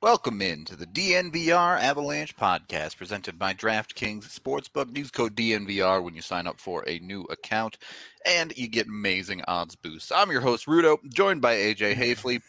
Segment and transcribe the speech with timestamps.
[0.00, 4.96] Welcome in to the DNVR Avalanche podcast presented by DraftKings Sportsbook.
[4.96, 7.78] Use code DNVR when you sign up for a new account,
[8.24, 10.12] and you get amazing odds boosts.
[10.12, 12.42] I'm your host, Rudo, joined by AJ Haefele,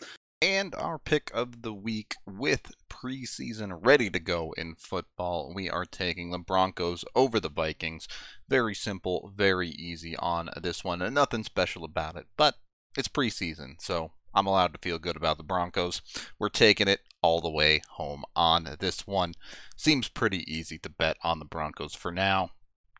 [0.43, 5.51] and our pick of the week with preseason ready to go in football.
[5.51, 8.07] We are taking the Broncos over the Vikings.
[8.47, 12.53] Very simple, very easy on this one, and nothing special about it, but
[12.95, 16.01] it's preseason, so I'm allowed to feel good about the Broncos.
[16.37, 19.33] We're taking it all the way home on this one.
[19.75, 22.51] Seems pretty easy to bet on the Broncos for now.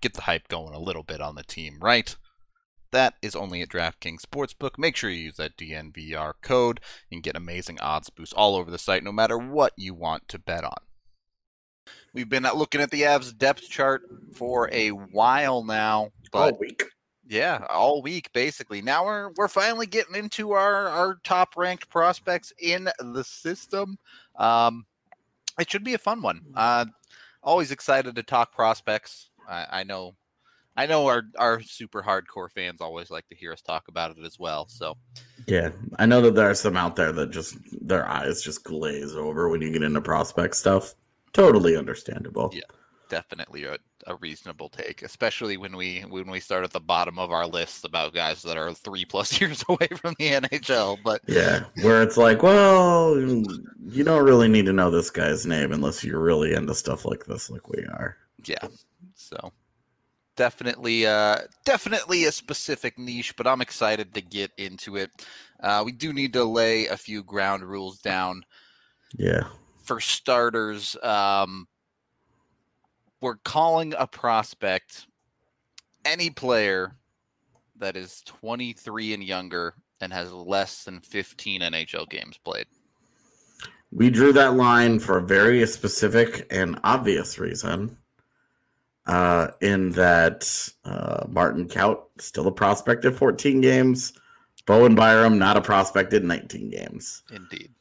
[0.01, 2.15] Get the hype going a little bit on the team, right?
[2.91, 4.77] That is only at DraftKings Sportsbook.
[4.77, 6.79] Make sure you use that DNVR code
[7.11, 10.39] and get amazing odds boosts all over the site, no matter what you want to
[10.39, 10.77] bet on.
[12.13, 14.01] We've been looking at the Avs depth chart
[14.33, 16.83] for a while now, but all week.
[17.29, 18.81] Yeah, all week basically.
[18.81, 23.99] Now we're we're finally getting into our our top ranked prospects in the system.
[24.35, 24.87] Um,
[25.59, 26.41] it should be a fun one.
[26.55, 26.85] Uh,
[27.43, 29.29] always excited to talk prospects.
[29.47, 30.15] I, I know,
[30.75, 34.25] I know our our super hardcore fans always like to hear us talk about it
[34.25, 34.67] as well.
[34.67, 34.97] So
[35.45, 35.69] Yeah,
[35.99, 37.57] I know that there are some out there that just
[37.87, 40.95] their eyes just glaze over when you get into prospect stuff.
[41.33, 42.49] Totally understandable.
[42.53, 42.63] Yeah.
[43.07, 43.65] definitely
[44.09, 47.85] a, reasonable take, especially when we when we start at the bottom of our list
[47.85, 50.97] about guys that are three plus years away from the NHL.
[51.03, 55.71] But Yeah, where it's like, well, you don't really need to know this guy's name
[55.71, 58.17] unless you're really into stuff like this, like we are.
[58.45, 58.67] yeah,
[59.15, 59.51] so
[60.35, 65.11] definitely uh definitely a specific niche, but I'm excited to get into it.
[65.61, 68.43] Uh, we do need to lay a few ground rules down.
[69.17, 69.43] Yeah.
[69.83, 71.67] For starters, um,
[73.21, 75.07] we're calling a prospect
[76.05, 76.95] any player
[77.77, 82.65] that is 23 and younger and has less than 15 NHL games played.
[83.91, 87.97] We drew that line for a very specific and obvious reason.
[89.05, 94.13] Uh, in that uh, Martin Kaut still a prospect at 14 games,
[94.67, 97.23] Bowen Byram not a prospect at 19 games.
[97.31, 97.71] Indeed.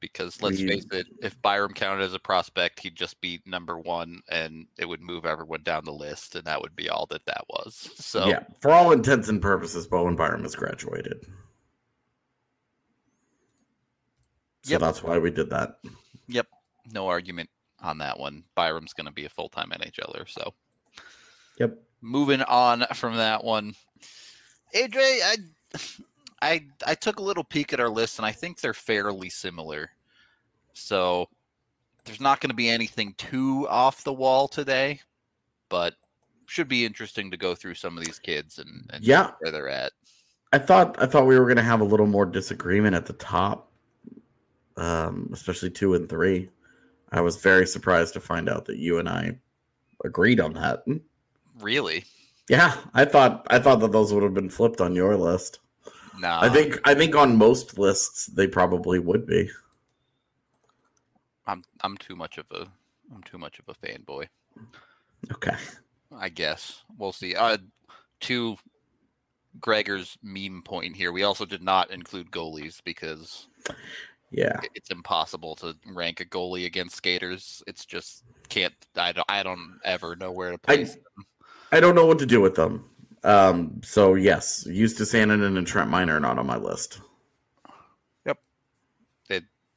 [0.00, 0.68] Because let's mm.
[0.68, 4.86] face it, if Byram counted as a prospect, he'd just be number one and it
[4.86, 7.90] would move everyone down the list, and that would be all that that was.
[7.96, 11.26] So, Yeah, for all intents and purposes, Bowen Byram has graduated.
[14.62, 14.80] So Yep.
[14.80, 15.80] that's why we did that.
[16.26, 16.46] yep,
[16.92, 17.50] no argument
[17.80, 18.44] on that one.
[18.54, 20.28] Byram's going to be a full time NHLer.
[20.28, 20.54] So,
[21.58, 21.78] Yep.
[22.00, 23.74] moving on from that one,
[24.74, 25.36] AJ, I,
[26.40, 29.90] I, I took a little peek at our list, and I think they're fairly similar.
[30.72, 31.28] So,
[32.04, 35.00] there's not going to be anything too off the wall today,
[35.68, 35.94] but
[36.46, 39.32] should be interesting to go through some of these kids and, and Yeah.
[39.40, 39.92] where they're at.
[40.50, 43.70] I thought I thought we were gonna have a little more disagreement at the top,
[44.78, 46.48] um, especially two and three.
[47.12, 49.38] I was very surprised to find out that you and I
[50.04, 50.84] agreed on that.
[51.60, 52.04] Really?
[52.48, 55.58] Yeah, I thought I thought that those would have been flipped on your list.
[56.18, 56.40] Nah.
[56.42, 59.50] I think I think on most lists they probably would be.
[61.46, 62.66] I'm I'm too much of a
[63.14, 64.26] I'm too much of a fanboy.
[65.32, 65.56] Okay.
[66.16, 67.34] I guess we'll see.
[67.34, 67.58] Uh,
[68.20, 68.56] to
[69.60, 73.46] Gregor's meme point here, we also did not include goalies because
[74.30, 74.60] Yeah.
[74.74, 77.62] it's impossible to rank a goalie against skaters.
[77.66, 78.74] It's just can't.
[78.96, 79.24] I don't.
[79.28, 80.94] I don't ever know where to place.
[80.94, 81.26] them.
[81.72, 82.84] I don't know what to do with them.
[83.24, 87.00] Um, so yes, Justus Annunen and Trent Miner are not on my list.
[88.26, 88.38] Yep.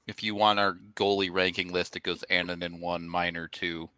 [0.07, 3.89] If you want our goalie ranking list, it goes Annunen one, Miner two,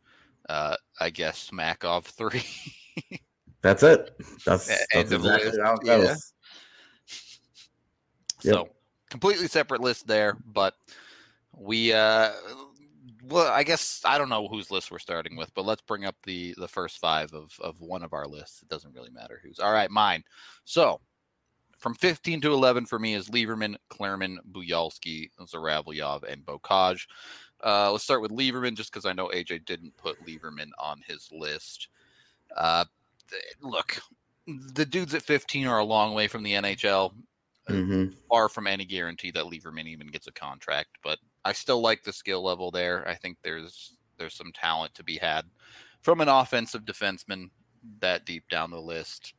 [0.50, 2.44] uh, I guess Smakov three.
[3.62, 4.16] That's it.
[4.46, 6.16] That's, that's the exactly list, how it yeah.
[8.44, 8.54] Yep.
[8.56, 8.70] So
[9.10, 10.76] completely separate list there, but
[11.58, 12.32] we uh
[13.24, 16.16] well I guess I don't know whose list we're starting with, but let's bring up
[16.24, 18.62] the the first five of of one of our lists.
[18.62, 19.60] It doesn't really matter who's.
[19.60, 20.24] All right, mine.
[20.66, 21.02] So
[21.78, 27.08] from 15 to 11 for me is Leivermann, Clurman, Buyalski, Zhuravlyov, and Beaucage.
[27.64, 31.30] Uh, let's start with Leivermann just because I know AJ didn't put Leivermann on his
[31.32, 31.90] list.
[32.56, 32.86] Uh,
[33.62, 34.00] look,
[34.48, 37.14] the dudes at 15 are a long way from the NHL
[37.68, 38.14] Mhm.
[38.30, 42.14] far from any guarantee that Leivermann even gets a contract, but I still like the
[42.14, 43.08] skill level there.
[43.08, 45.46] I think there's there's some talent to be had
[46.02, 47.50] from an offensive defenseman
[48.00, 49.34] that deep down the list.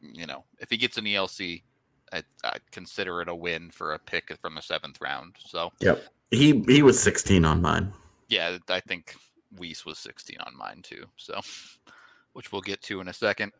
[0.00, 1.62] You know, if he gets an ELC,
[2.12, 5.36] I, I'd consider it a win for a pick from the seventh round.
[5.38, 7.92] So yep, He he was 16 on mine.
[8.28, 9.14] yeah, I think
[9.56, 11.04] Weiss was 16 on mine too.
[11.16, 11.40] So,
[12.34, 13.52] which we'll get to in a second.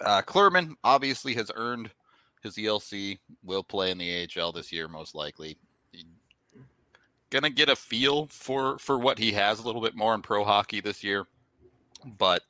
[0.00, 1.90] Uh, Clurman obviously has earned
[2.42, 3.18] his ELC.
[3.42, 5.56] Will play in the AHL this year, most likely.
[7.34, 10.44] Gonna get a feel for for what he has a little bit more in pro
[10.44, 11.26] hockey this year,
[12.18, 12.42] but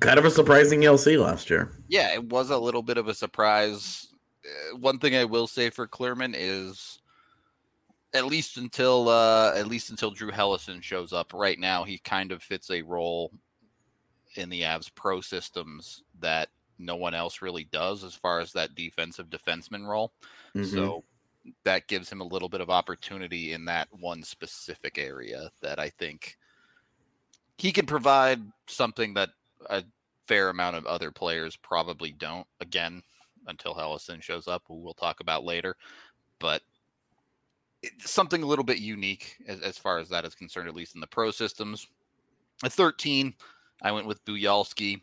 [0.00, 1.72] Kind of a surprising LC last year.
[1.88, 4.08] yeah, it was a little bit of a surprise.
[4.44, 7.00] Uh, one thing I will say for Clurman is,
[8.12, 12.30] at least until uh, at least until Drew Helleson shows up, right now he kind
[12.30, 13.32] of fits a role
[14.34, 18.74] in the Avs pro systems that no one else really does, as far as that
[18.74, 20.12] defensive defenseman role.
[20.54, 20.70] Mhm.
[20.70, 21.02] So
[21.64, 25.90] that gives him a little bit of opportunity in that one specific area that I
[25.90, 26.36] think
[27.56, 29.30] he can provide something that
[29.68, 29.82] a
[30.26, 32.46] fair amount of other players probably don't.
[32.60, 33.02] Again,
[33.46, 35.76] until Helleson shows up, who we'll talk about later.
[36.38, 36.62] But
[38.00, 41.00] something a little bit unique as, as far as that is concerned, at least in
[41.00, 41.86] the pro systems.
[42.64, 43.34] At 13,
[43.82, 45.02] I went with Buyalski.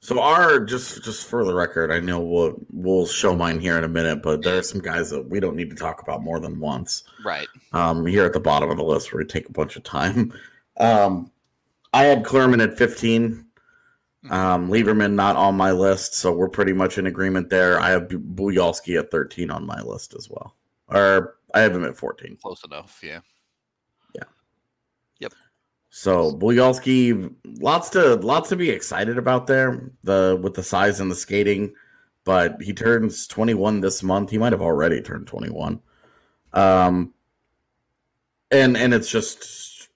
[0.00, 3.84] So our just just for the record, I know we'll we'll show mine here in
[3.84, 6.40] a minute, but there are some guys that we don't need to talk about more
[6.40, 7.04] than once.
[7.24, 7.48] Right.
[7.72, 10.32] Um, here at the bottom of the list, where we take a bunch of time.
[10.76, 11.30] Um,
[11.92, 13.46] I had Clurman at 15.
[14.28, 17.78] Um, Leivermann not on my list, so we're pretty much in agreement there.
[17.80, 20.56] I have Bu- Buyalski at 13 on my list as well,
[20.88, 22.36] or I have him at 14.
[22.42, 23.00] Close enough.
[23.02, 23.20] Yeah.
[25.96, 29.92] So Buyalski, lots to lots to be excited about there.
[30.02, 31.72] The with the size and the skating,
[32.24, 34.30] but he turns 21 this month.
[34.30, 35.80] He might have already turned 21.
[36.52, 37.14] Um,
[38.50, 39.88] and and it's just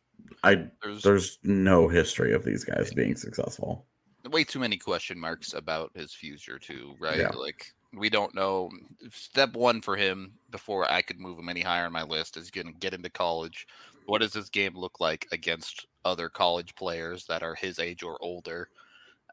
[0.44, 3.84] I There's there's no history of these guys being successful.
[4.30, 7.18] way too many question marks about his future too, right?
[7.18, 7.30] Yeah.
[7.30, 8.70] Like we don't know.
[9.10, 12.52] Step one for him before I could move him any higher on my list is
[12.52, 13.66] going to get into college.
[14.08, 18.16] What does his game look like against other college players that are his age or
[18.22, 18.70] older?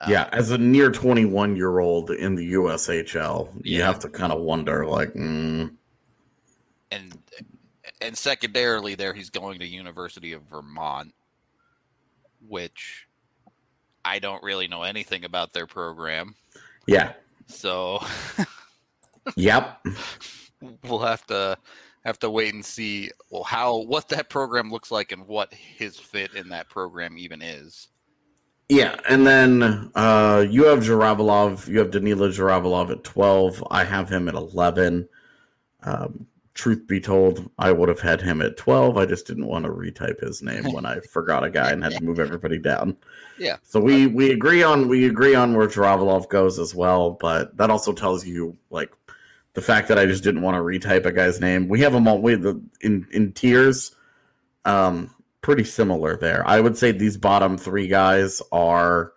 [0.01, 3.86] Um, yeah, as a near 21 year old in the USHL, you Yeah.
[3.86, 5.74] have to kind of wonder like, mm,
[6.91, 7.17] and
[8.01, 11.13] and secondarily, there he's going to University of Vermont,
[12.46, 13.08] which
[14.03, 16.36] I don't really know anything about their program.
[16.86, 17.13] yeah,
[17.48, 18.00] So
[19.38, 19.82] yep,
[20.84, 21.58] we'll have to
[22.05, 25.97] have to wait and see well how what that program looks like and what his
[25.97, 27.89] fit in that program even is.
[28.69, 31.67] Yeah, and then uh, you have Zhuravlyov.
[31.67, 33.63] You have Danila Zhuravlyov at twelve.
[33.69, 35.07] I have him at eleven.
[35.83, 38.97] Um, truth be told, I would have had him at twelve.
[38.97, 41.93] I just didn't want to retype his name when I forgot a guy and had
[41.93, 42.97] to move everybody down.
[43.38, 43.57] Yeah.
[43.63, 47.69] So we we agree on we agree on where Zhuravlyov goes as well, but that
[47.69, 48.93] also tells you like
[49.55, 51.67] the fact that I just didn't want to retype a guy's name.
[51.67, 53.95] We have them all with the in in tiers.
[54.65, 56.47] Um, pretty similar there.
[56.47, 59.13] I would say these bottom three guys are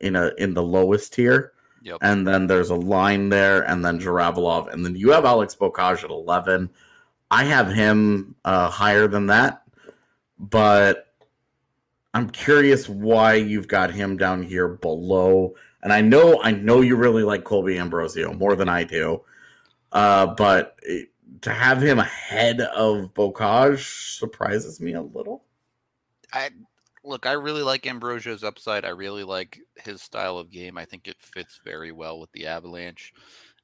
[0.00, 1.52] in a in the lowest tier.
[1.82, 1.98] Yep.
[2.02, 6.04] And then there's a line there, and then Zhuravlyov, and then you have Alex Beaucage
[6.04, 6.68] at 11.
[7.30, 9.62] I have him uh, higher than that,
[10.38, 11.14] but
[12.12, 15.54] I'm curious why you've got him down here below.
[15.82, 19.22] And I know, I know you really like Colby Ambrosio more than I do,
[19.92, 21.10] uh, but it,
[21.42, 25.44] to have him ahead of Beaucage surprises me a little.
[26.32, 26.50] I
[27.04, 28.84] look, I really like Ambrosio's upside.
[28.84, 30.76] I really like his style of game.
[30.76, 33.12] I think it fits very well with the Avalanche.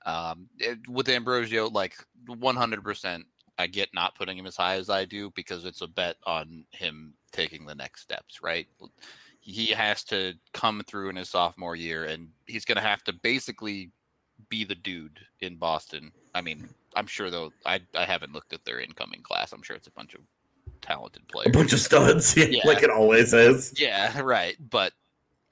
[0.06, 1.94] Um, it, with Ambrosio, like
[2.28, 3.22] 100%,
[3.58, 6.64] I get not putting him as high as I do because it's a bet on
[6.70, 8.66] him taking the next steps, right?
[9.40, 13.12] He has to come through in his sophomore year and he's going to have to
[13.12, 13.90] basically
[14.48, 16.12] be the dude in Boston.
[16.34, 19.52] I mean, I'm sure though, I, I haven't looked at their incoming class.
[19.52, 20.20] I'm sure it's a bunch of
[20.80, 21.48] talented players.
[21.48, 22.62] A bunch of studs, yeah, Yeah.
[22.66, 23.74] like it always is.
[23.78, 24.56] Yeah, right.
[24.70, 24.92] But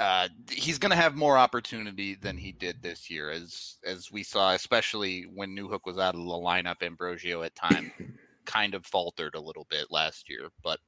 [0.01, 4.23] uh, he's going to have more opportunity than he did this year, as as we
[4.23, 6.83] saw, especially when Newhook was out of the lineup.
[6.83, 7.93] Ambrosio at time
[8.45, 10.81] kind of faltered a little bit last year, but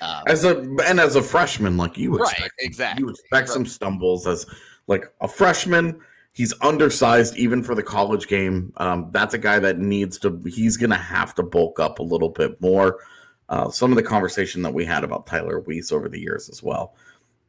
[0.00, 3.02] um, As a and as a freshman, like you right, expect, exactly.
[3.02, 4.46] you expect some stumbles as
[4.86, 6.00] like a freshman.
[6.32, 8.72] He's undersized even for the college game.
[8.78, 10.40] Um, that's a guy that needs to.
[10.46, 13.00] He's going to have to bulk up a little bit more.
[13.48, 16.62] Uh, some of the conversation that we had about Tyler Weiss over the years as
[16.62, 16.94] well.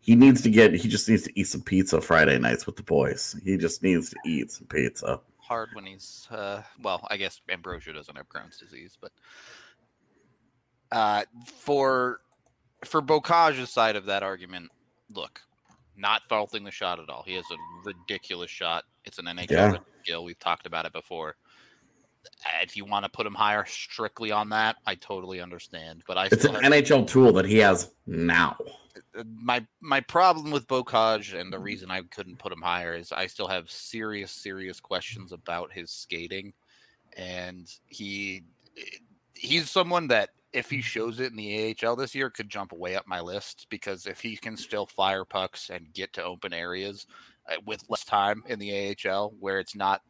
[0.02, 0.74] He needs to get.
[0.74, 3.36] He just needs to eat some pizza Friday nights with the boys.
[3.46, 5.22] He just needs to eat some pizza.
[5.38, 9.12] hard when he's uh well i guess ambrosio doesn't have crohn's disease but
[10.92, 12.22] uh for
[12.86, 14.72] for beaucage's side of that argument
[15.13, 15.42] look
[15.97, 19.77] not faulting the shot at all he has a ridiculous shot it's an nhl Yeah.
[20.03, 21.35] skill we've talked about it before
[22.45, 26.17] Uh, if you want to put him higher strictly on that i totally understand but
[26.17, 28.55] i It's an NHL tool that he has now.
[29.17, 33.12] uh, my my problem with Beaucage and the reason I couldn't put him higher is
[33.12, 36.53] I still have serious serious questions about his skating,
[37.17, 38.43] and he
[39.33, 42.95] he's someone that if he shows it in the AHL this year could jump way
[42.95, 47.07] up my list because if he can still fire pucks and get to open areas
[47.50, 50.01] uh, with less time in the AHL where it's not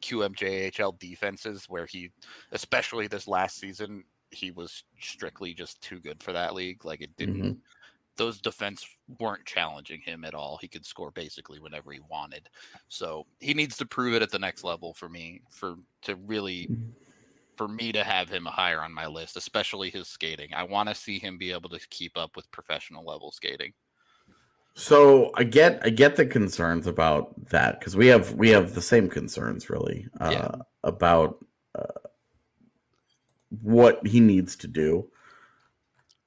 [0.00, 2.10] QMJHL defenses where he
[2.52, 7.16] especially this last season he was strictly just too good for that league like it
[7.16, 7.60] didn't Mhm.
[8.16, 8.86] those defense
[9.18, 10.58] weren't challenging him at all.
[10.58, 12.50] He could score basically whenever he wanted.
[12.88, 16.70] So he needs to prove it at the next level for me for to really
[17.60, 20.48] for me to have him higher on my list, especially his skating.
[20.54, 23.74] I want to see him be able to keep up with professional level skating.
[24.72, 28.80] So I get I get the concerns about that because we have we have the
[28.80, 30.62] same concerns really uh, Yeah.
[30.84, 32.08] about uh,
[33.60, 35.10] what he needs to do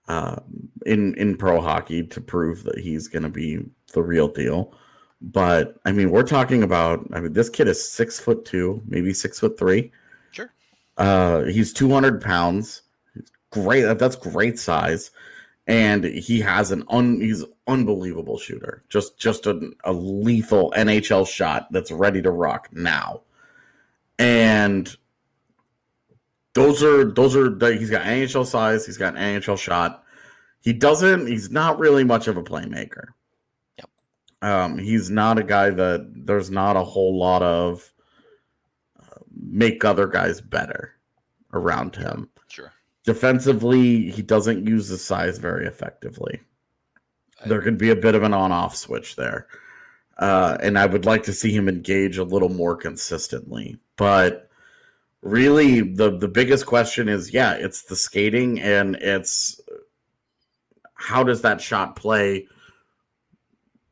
[0.08, 3.58] um, in in pro hockey to prove that he's going to be
[3.92, 4.76] the real deal.
[5.20, 7.08] But I mean, we're talking about.
[7.12, 9.92] I mean, this kid is six foot two, maybe six foot three.
[10.98, 12.82] Uh, he's two hundred pounds.
[13.14, 13.82] He's great.
[13.82, 15.12] that- That's great size,
[15.68, 17.20] and he has an un.
[17.22, 18.84] He's unbelievable shooter.
[18.90, 23.22] Just just a, a lethal NHL shot that's ready to rock now.
[24.20, 24.96] And
[26.54, 28.86] those are those are he's got NHL size.
[28.86, 30.04] He's got an NHL shot.
[30.62, 31.28] He doesn't.
[31.28, 33.08] He's not really much of a playmaker.
[33.80, 33.90] Yep.
[34.44, 37.92] Um, he's not a guy that there's not a whole lot of
[39.46, 40.96] make other guys better
[41.54, 42.30] around him.
[42.48, 42.72] Sure.
[43.04, 46.42] Defensively, he doesn't use the size very effectively.
[47.46, 49.48] There could be a bit of an on-off switch there,
[50.18, 53.78] uh, and I would like to see him engage a little more consistently.
[53.98, 54.50] But
[55.22, 59.60] really, the the biggest question is, yeah, it's the skating and it's
[60.96, 62.48] how does that shot play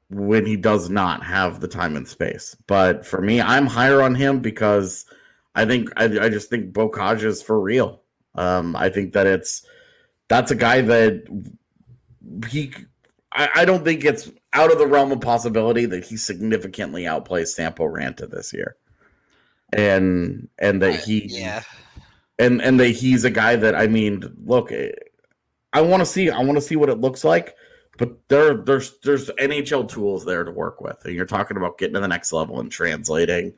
[0.10, 2.55] when he does not have the time and space.
[2.67, 5.05] But for me, I'm higher on him because
[5.55, 8.01] I think I, I just think Beaucage is for real.
[8.36, 9.65] Um, I think that it's
[10.29, 11.27] that's a guy that
[12.50, 12.74] he.
[13.34, 17.48] I, I don't think it's out of the realm of possibility that he significantly outplays
[17.48, 18.77] Sampo Ranta this year,
[19.74, 21.63] and and that he yeah.
[22.39, 24.91] and and that he's a guy that I mean, look, eh,
[25.74, 27.55] I want to see I want to see what it looks like,
[27.98, 31.96] but there there's there's NHL tools there to work with, and you're talking about getting
[31.96, 33.53] to the next level and translating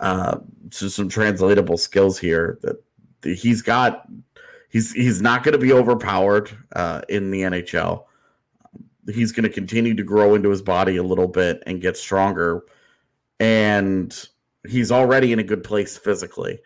[0.00, 0.38] uh,
[0.70, 2.82] some translatable skills here that
[3.22, 4.08] he's got.
[4.70, 8.04] He's he's not going to be overpowered uh, in the NHL.
[9.12, 12.64] He's going to continue to grow into his body a little bit and get stronger,
[13.40, 14.28] and
[14.68, 16.60] he's already in a good place physically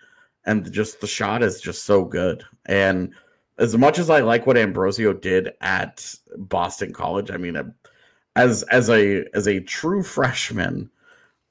[0.44, 2.44] and just the shot is just so good.
[2.66, 3.14] And
[3.58, 7.74] as much as I like what Ambrosio did at Boston College, I mean,
[8.36, 10.90] as as a as a true freshman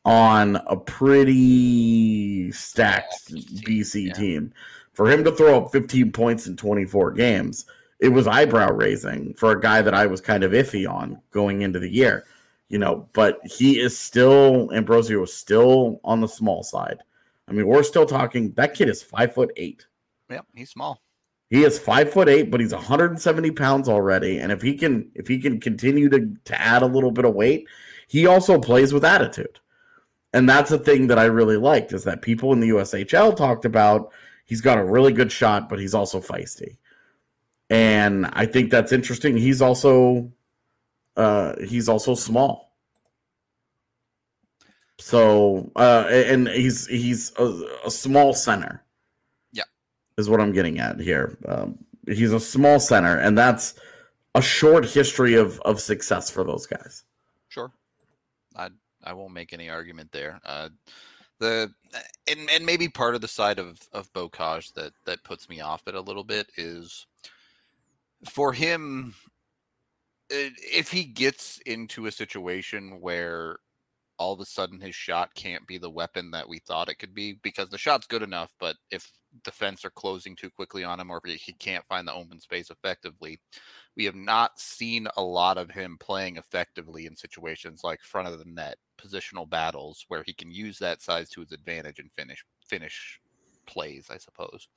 [0.05, 4.13] on a pretty stacked BC yeah.
[4.13, 4.53] team.
[4.93, 7.65] For him to throw up 15 points in 24 games,
[7.99, 11.61] it was eyebrow raising for a guy that I was kind of iffy on going
[11.61, 12.25] into the year.
[12.67, 16.99] You know, but he is still Ambrosio is still on the small side.
[17.47, 19.85] I mean, we're still talking that kid is five foot eight.
[20.29, 21.01] Yep, he's small.
[21.49, 24.39] He is five foot eight, but he's 170 pounds already.
[24.39, 27.35] And if he can if he can continue to, to add a little bit of
[27.35, 27.67] weight,
[28.07, 29.59] he also plays with attitude.
[30.33, 33.65] And that's the thing that I really liked is that people in the USHL talked
[33.65, 34.11] about
[34.45, 36.77] he's got a really good shot, but he's also feisty.
[37.69, 39.37] And I think that's interesting.
[39.37, 40.31] He's also
[41.17, 42.73] uh he's also small.
[44.99, 48.83] So uh and he's he's a, a small center.
[49.51, 49.63] Yeah.
[50.17, 51.37] Is what I'm getting at here.
[51.45, 53.73] Um, he's a small center, and that's
[54.33, 57.03] a short history of of success for those guys.
[57.49, 57.71] Sure.
[58.55, 58.69] I
[59.03, 60.39] I won't make any argument there.
[60.45, 60.69] Uh,
[61.39, 61.73] the
[62.29, 65.87] and and maybe part of the side of of Beaucage that that puts me off
[65.87, 67.07] it a little bit is
[68.29, 69.13] for him
[70.29, 73.57] if he gets into a situation where
[74.17, 77.13] all of a sudden his shot can't be the weapon that we thought it could
[77.13, 79.11] be because the shot's good enough but if
[79.43, 82.69] defense are closing too quickly on him or if he can't find the open space
[82.69, 83.39] effectively
[83.97, 88.39] we have not seen a lot of him playing effectively in situations like front of
[88.39, 92.45] the net positional battles where he can use that size to his advantage and finish
[92.65, 93.19] finish
[93.65, 94.67] plays i suppose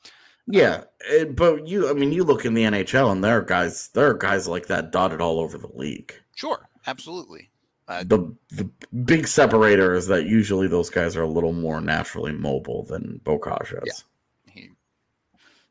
[0.46, 3.88] Yeah, eh, but you, I mean, you look in the NHL, and there are guys,
[3.94, 6.12] there are guys like that dotted all over the league.
[6.34, 7.50] sure absolutely
[7.88, 8.68] uh, The the
[9.04, 13.72] big separator is that usually those guys are a little more naturally mobile than Beaucage
[13.86, 14.04] is.
[14.50, 14.70] he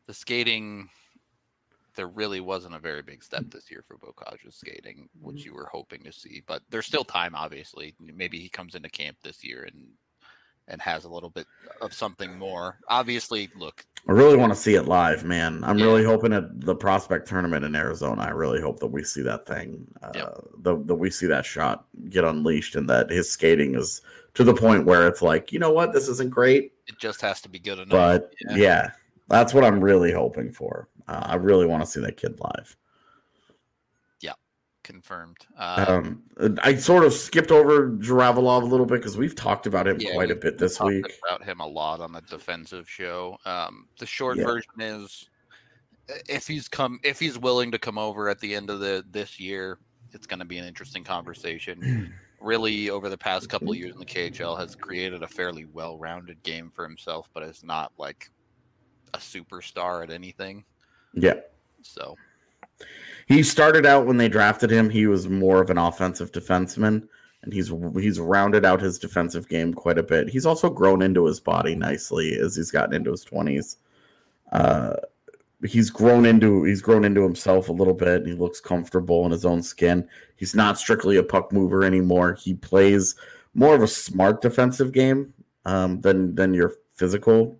[0.07, 0.89] the skating
[1.95, 5.69] there really wasn't a very big step this year for Beaucage's skating, which you were
[5.71, 6.41] hoping to see.
[6.47, 7.95] But there's still time, obviously.
[7.99, 9.85] Maybe he comes into camp this year and
[10.69, 11.45] and has a little bit
[11.81, 12.79] of something more.
[12.87, 15.61] Obviously, look, I really want to see it live, man.
[15.61, 15.83] I'm Yeah.
[15.83, 18.21] really hoping at the prospect tournament in Arizona.
[18.21, 20.37] I really hope that we see that thing, uh, Yep.
[20.61, 24.01] that, that we see that shot get unleashed, and that his skating is
[24.35, 27.41] to the point where it's like, you know what, this isn't great, it just has
[27.41, 27.89] to be good enough.
[27.89, 28.55] but yeah.
[28.55, 28.91] yeah,
[29.27, 30.87] that's what I'm really hoping for.
[31.07, 32.75] Uh, I really want to see that kid live.
[34.21, 34.33] Yeah,
[34.83, 35.37] confirmed.
[35.57, 36.23] Uh, Um,
[36.61, 40.13] I sort of skipped over Zhuravlyov a little bit because we've talked about him Yeah,
[40.13, 41.19] quite a bit this talked week.
[41.25, 43.37] about him a lot on the defensive show.
[43.45, 44.45] Um, the short Yeah.
[44.45, 45.29] version is
[46.27, 49.39] if he's come if he's willing to come over at the end of the this
[49.39, 49.79] year,
[50.11, 52.13] it's going to be an interesting conversation.
[52.41, 56.43] really, over the past couple of years in the KHL, has created a fairly well-rounded
[56.43, 58.29] game for himself, but is not like
[59.13, 60.65] a superstar at anything.
[61.13, 61.35] Yeah.
[61.81, 62.15] So
[63.27, 64.89] He started out when they drafted him.
[64.89, 67.07] He was more of an offensive defenseman,
[67.41, 70.29] and he's he's rounded out his defensive game quite a bit.
[70.29, 73.77] He's also grown into his body nicely as he's gotten into his twenties.
[74.51, 74.95] Uh,
[75.63, 78.21] he's grown into he's grown into himself a little bit.
[78.21, 80.07] And he looks comfortable in his own skin.
[80.35, 82.33] He's not strictly a puck mover anymore.
[82.33, 83.15] He plays
[83.53, 85.33] more of a smart defensive game
[85.65, 87.57] um, than than your physical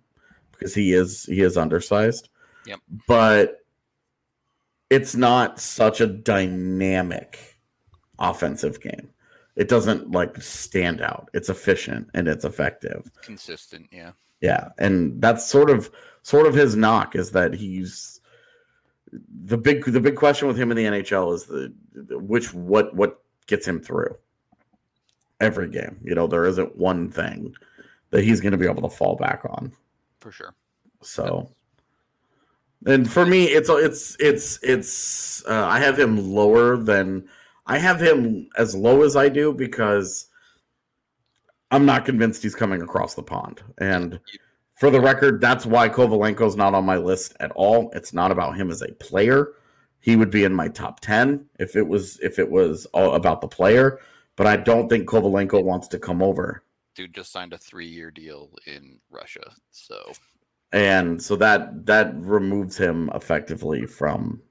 [0.52, 2.28] because he is he is undersized.
[2.66, 2.80] Yep.
[3.06, 3.58] But
[4.90, 7.58] it's not such a dynamic
[8.18, 9.10] offensive game.
[9.56, 11.30] It doesn't like stand out.
[11.32, 13.10] It's efficient and it's effective.
[13.22, 14.12] consistent, yeah.
[14.40, 15.90] Yeah, and that's sort of
[16.22, 18.20] sort of his knock is that he's
[19.44, 22.94] the big the big question with him in the NHL is the, the which what
[22.94, 24.16] what gets him through
[25.40, 25.98] every game.
[26.02, 27.54] You know, there isn't one thing
[28.10, 29.72] that he's going to be able to fall back on.
[30.20, 30.54] For sure.
[31.02, 31.50] So,
[32.86, 37.28] and for me, it's it's it's it's uh, I have him lower than
[37.66, 40.28] I have him as low as I do because
[41.70, 43.62] I'm not convinced he's coming across the pond.
[43.78, 44.20] And
[44.74, 47.90] for the record, that's why Kovalenko's not on my list at all.
[47.94, 49.54] It's not about him as a player.
[50.00, 53.40] He would be in my top ten if it was if it was all about
[53.40, 53.98] the player.
[54.36, 58.50] But I don't think Kovalenko wants to come over Dude just signed a three-year deal
[58.66, 60.12] in Russia, so
[60.74, 64.42] and so that that removes him effectively from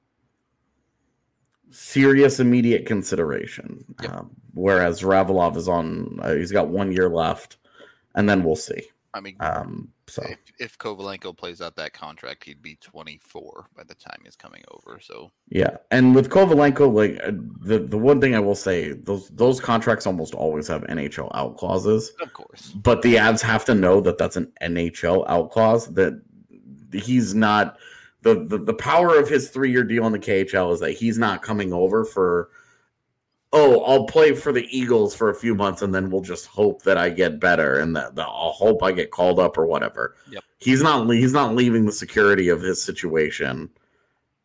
[1.69, 3.83] serious immediate consideration.
[4.01, 4.11] Yep.
[4.11, 7.57] Um, whereas Ravelov is on, uh, he's got one year left,
[8.15, 8.83] and then we'll see.
[9.13, 13.83] I mean, Um, so if, if Kovalenko plays out that contract, he'd be 24 by
[13.83, 14.99] the time he's coming over.
[14.99, 19.29] So yeah, and with Kovalenko, like uh, the the one thing I will say, those
[19.29, 22.11] those contracts almost always have NHL out clauses.
[22.21, 25.87] of course, but the Avs have to know that that's an NHL out clause.
[25.93, 26.21] That
[26.91, 27.77] he's not
[28.23, 31.17] the the, the power of his three year deal in the KHL is that he's
[31.17, 32.49] not coming over for
[33.53, 36.81] oh, I'll play for the Eagles for a few months and then we'll just hope
[36.83, 40.15] that I get better and that, that I'll hope I get called up or whatever.
[40.31, 40.43] Yep.
[40.57, 43.69] He's not he's not leaving the security of his situation.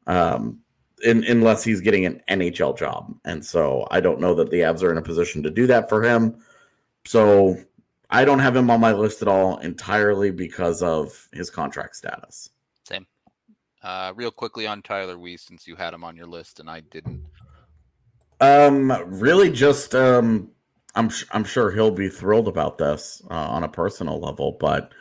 [0.07, 0.61] Um
[1.03, 3.15] in, unless he's getting an NHL job.
[3.25, 5.89] And so I don't know that the Avs are in a position to do that
[5.89, 6.43] for him.
[7.05, 7.57] So
[8.11, 12.51] I don't have him on my list at all entirely because of his contract status.
[12.85, 13.07] Same.
[13.83, 16.81] Uh, real quickly on Tyler Weiss, since you had him on your list and I
[16.81, 17.25] didn't.
[18.41, 20.51] Um, really, just um,
[20.95, 24.93] I'm I'm sure he'll be thrilled about this uh, on a personal level, but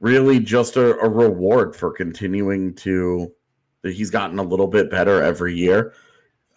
[0.00, 3.32] really just a, a reward for continuing to.
[3.82, 5.94] He's gotten a little bit better every year.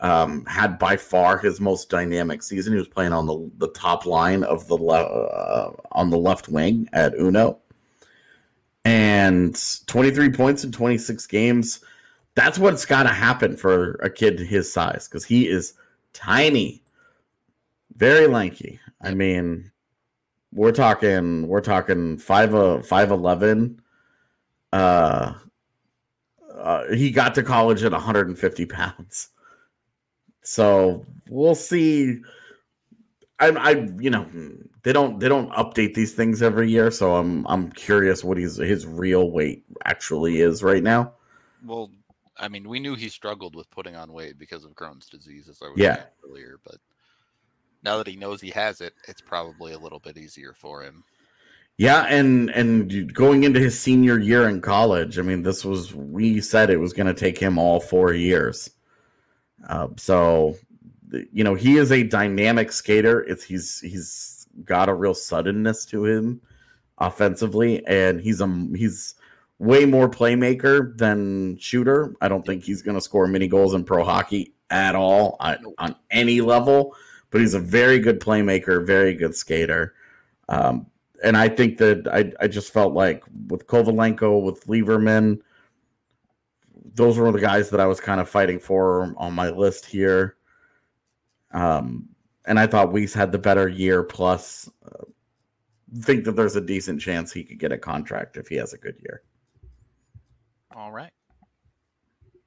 [0.01, 2.73] Um, had by far his most dynamic season.
[2.73, 6.49] He was playing on the the top line of the le- uh, on the left
[6.49, 7.59] wing at Uno,
[8.83, 11.79] and 23 points in 26 games.
[12.35, 15.73] That's what's got to happen for a kid his size because he is
[16.15, 16.81] tiny,
[17.95, 18.79] very lanky.
[19.01, 19.71] I mean,
[20.51, 23.81] we're talking we're talking five uh five eleven.
[24.73, 25.33] Uh,
[26.57, 29.29] uh, he got to college at 150 pounds,
[30.41, 32.19] so we'll see.
[33.39, 34.25] I, I, you know,
[34.83, 38.57] they don't they don't update these things every year, so I'm I'm curious what his
[38.57, 41.13] his real weight actually is right now.
[41.65, 41.91] Well,
[42.37, 45.61] I mean, we knew he struggled with putting on weight because of Crohn's disease, as
[45.61, 45.95] I was Yeah.
[45.95, 46.59] saying earlier.
[46.63, 46.77] But
[47.83, 51.03] now that he knows he has it, it's probably a little bit easier for him.
[51.77, 56.39] Yeah, and and going into his senior year in college, I mean, this was we
[56.39, 58.69] said it was going to take him all four years.
[59.67, 60.57] Uh, so,
[61.31, 63.21] you know, he is a dynamic skater.
[63.23, 66.41] It's he's he's got a real suddenness to him
[66.97, 69.15] offensively, and he's a he's
[69.59, 72.15] way more playmaker than shooter.
[72.21, 75.57] I don't think he's going to score many goals in pro hockey at all I,
[75.77, 76.95] on any level,
[77.31, 79.93] but he's a very good playmaker, very good skater.
[80.49, 80.87] Um,
[81.23, 85.41] and I think that I, I just felt like with Kovalenko, with Leivermann,
[86.93, 90.37] those were the guys that I was kind of fighting for on my list here.
[91.51, 92.09] Um,
[92.45, 94.03] and I thought Weiss had the better year.
[94.03, 95.05] Plus, uh,
[96.01, 98.77] think that there's a decent chance he could get a contract if he has a
[98.77, 99.23] good year.
[100.75, 101.11] All right.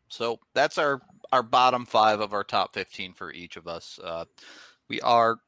[0.09, 1.01] So that's our
[1.33, 3.99] our bottom five of our top fifteen for each of us.
[4.03, 4.27] Uh,
[4.89, 5.39] we are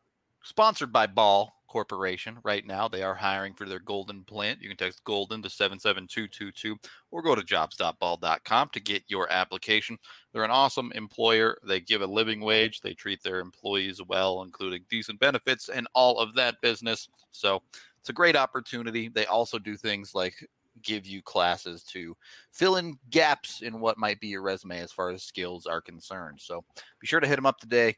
[0.43, 2.89] sponsored by Ball Corporation right now.
[2.89, 4.63] They are hiring for their Golden plant.
[4.63, 6.77] You can text Golden to seven seven two two two
[7.11, 9.99] or go to jobs.ball.com to get your application.
[10.33, 11.59] They're an awesome employer.
[11.67, 12.81] They give a living wage.
[12.81, 17.09] They treat their employees well, including decent benefits and all of that business.
[17.31, 17.63] So
[17.99, 19.09] it's a great opportunity.
[19.09, 20.35] They also do things like
[20.83, 22.17] give you classes to
[22.53, 26.39] fill in gaps in what might be your resume as far as skills are concerned.
[26.41, 26.65] So
[27.01, 27.97] be sure to hit them up today.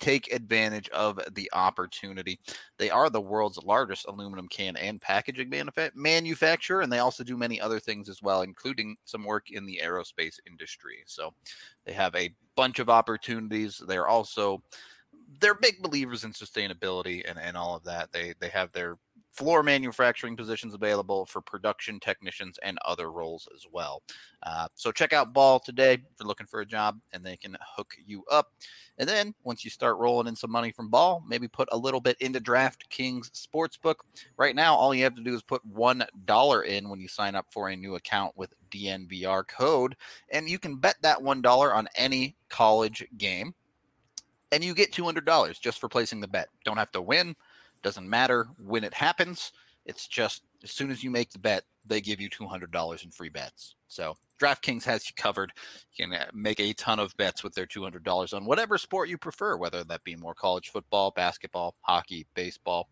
[0.00, 2.38] Take advantage of the opportunity.
[2.78, 7.36] They are the world's largest aluminum can and packaging manufa- manufacturer, and they also do
[7.36, 11.02] many other things as well, including some work in the aerospace industry.
[11.06, 11.34] So
[11.84, 13.82] they have a bunch of opportunities.
[13.88, 14.62] They're also
[15.40, 18.12] they're big believers in sustainability and, and all of that.
[18.12, 18.98] They they have their
[19.30, 24.02] floor manufacturing positions available for production technicians and other roles as well.
[24.42, 27.56] Uh, so check out Ball today if you're looking for a job, and they can
[27.60, 28.52] hook you up.
[28.98, 32.00] And then once you start rolling in some money from Ball, maybe put a little
[32.00, 33.96] bit into DraftKings Sportsbook.
[34.36, 37.34] Right now, all you have to do is put one dollar in when you sign
[37.34, 39.96] up for a new account with DNVR code,
[40.30, 43.54] and you can bet that one dollar on any college game
[44.52, 46.48] and you get $200 just for placing the bet.
[46.64, 47.36] Don't have to win,
[47.82, 49.52] doesn't matter when it happens.
[49.84, 53.30] It's just as soon as you make the bet, they give you $200 in free
[53.30, 53.74] bets.
[53.88, 55.52] So DraftKings has you covered.
[55.94, 59.16] You can uh, make a ton of bets with their $200 on whatever sport you
[59.16, 62.88] prefer, whether that be more college football, basketball, hockey, baseball.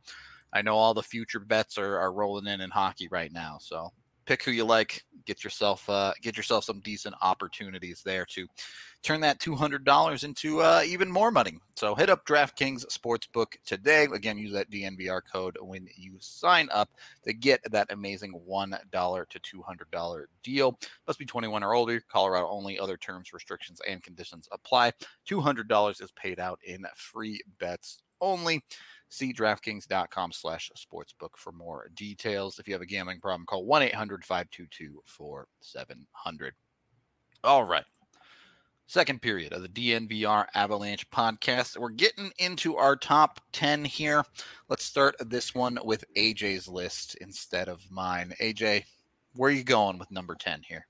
[0.53, 3.59] I know all the future bets are, are rolling in in hockey right now.
[3.61, 3.92] So
[4.26, 5.04] pick who you like.
[5.24, 8.46] Get yourself uh, get yourself some decent opportunities there to
[9.02, 11.58] turn that two hundred dollars into uh, even more money.
[11.76, 14.04] So hit up DraftKings Sportsbook today.
[14.12, 16.90] Again, use that DNVR code when you sign up
[17.24, 20.78] to get that amazing one dollar to two hundred dollar deal.
[21.06, 22.00] Must be twenty one or older.
[22.08, 22.78] Colorado only.
[22.78, 24.92] Other terms, restrictions, and conditions apply.
[25.24, 28.62] Two hundred dollars is paid out in free bets only.
[29.09, 32.59] See DraftKings.com slash sportsbook for more details.
[32.59, 36.55] If you have a gambling problem, call 1 800 522 4700.
[37.45, 37.85] All right.
[38.88, 41.77] Second period of the DNVR Avalanche podcast.
[41.77, 44.25] We're getting into our top 10 here.
[44.69, 48.33] Let's start this one with AJ's list instead of mine.
[48.40, 48.85] AJ,
[49.35, 50.87] where are you going with number 10 here?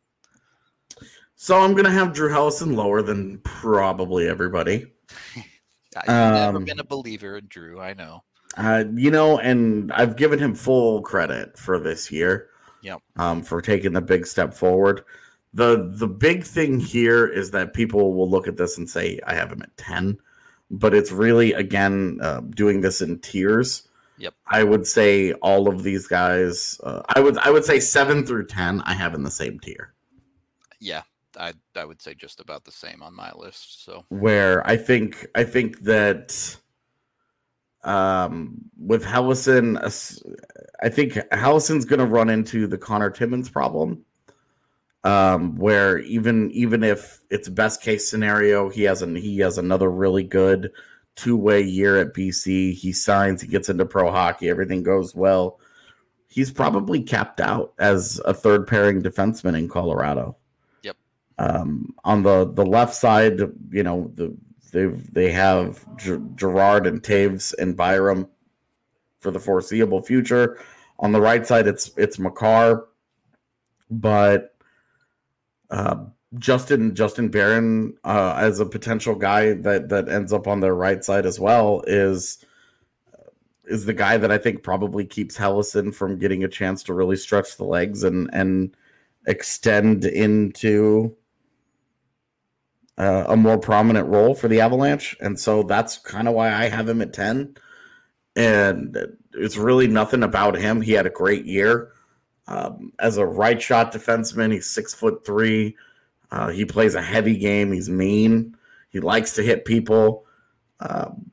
[1.36, 4.92] So I'm gonna have Drew Helleson lower than probably everybody.
[5.96, 7.80] I've never Um, been a believer in Drew.
[7.80, 8.22] I know.
[8.56, 12.48] Uh, you know, and I've given him full credit for this year.
[12.82, 13.02] Yep.
[13.16, 15.02] Um, for taking the big step forward.
[15.54, 19.34] The the big thing here is that people will look at this and say, I
[19.34, 20.18] have him at 10.
[20.70, 23.88] But it's really again uh, doing this in tiers.
[24.18, 24.34] Yep.
[24.46, 28.46] I would say all of these guys uh, I would I would say seven through
[28.46, 29.92] ten I have in the same tier.
[30.80, 31.02] Yeah,
[31.38, 33.84] I I would say just about the same on my list.
[33.84, 36.56] So where I think I think that
[37.84, 39.78] um with Helleson
[40.82, 44.04] I think Helleson's going to run into the Connor Timmins problem
[45.04, 49.90] um where even even if it's best case scenario he has an he has another
[49.90, 50.72] really good
[51.14, 55.60] two-way year at BC he signs he gets into pro hockey everything goes well
[56.28, 60.36] he's probably capped out as a third pairing defenseman in Colorado
[61.38, 64.36] um, on the the left side, you know, the
[64.72, 65.84] they they have
[66.36, 68.28] Girard and Toews and Byram
[69.18, 70.58] for the foreseeable future.
[70.98, 72.86] On the right side, it's it's Makar,
[73.90, 74.54] but
[75.70, 76.04] uh,
[76.38, 81.04] Justin Justin Barron uh, as a potential guy that that ends up on their right
[81.04, 82.44] side as well is
[83.66, 87.16] is the guy that I think probably keeps Helleson from getting a chance to really
[87.16, 88.76] stretch the legs and and
[89.26, 91.16] extend into
[92.98, 96.68] uh, a more prominent role for the Avalanche, and so that's kind of why I
[96.68, 97.56] have him at ten.
[98.34, 98.96] And
[99.32, 100.80] it's really nothing about him.
[100.80, 101.92] He had a great year
[102.48, 104.52] um, as a right shot defenseman.
[104.52, 105.76] He's six foot three.
[106.30, 107.72] Uh, he plays a heavy game.
[107.72, 108.56] He's mean.
[108.90, 110.24] He likes to hit people.
[110.80, 111.30] Um,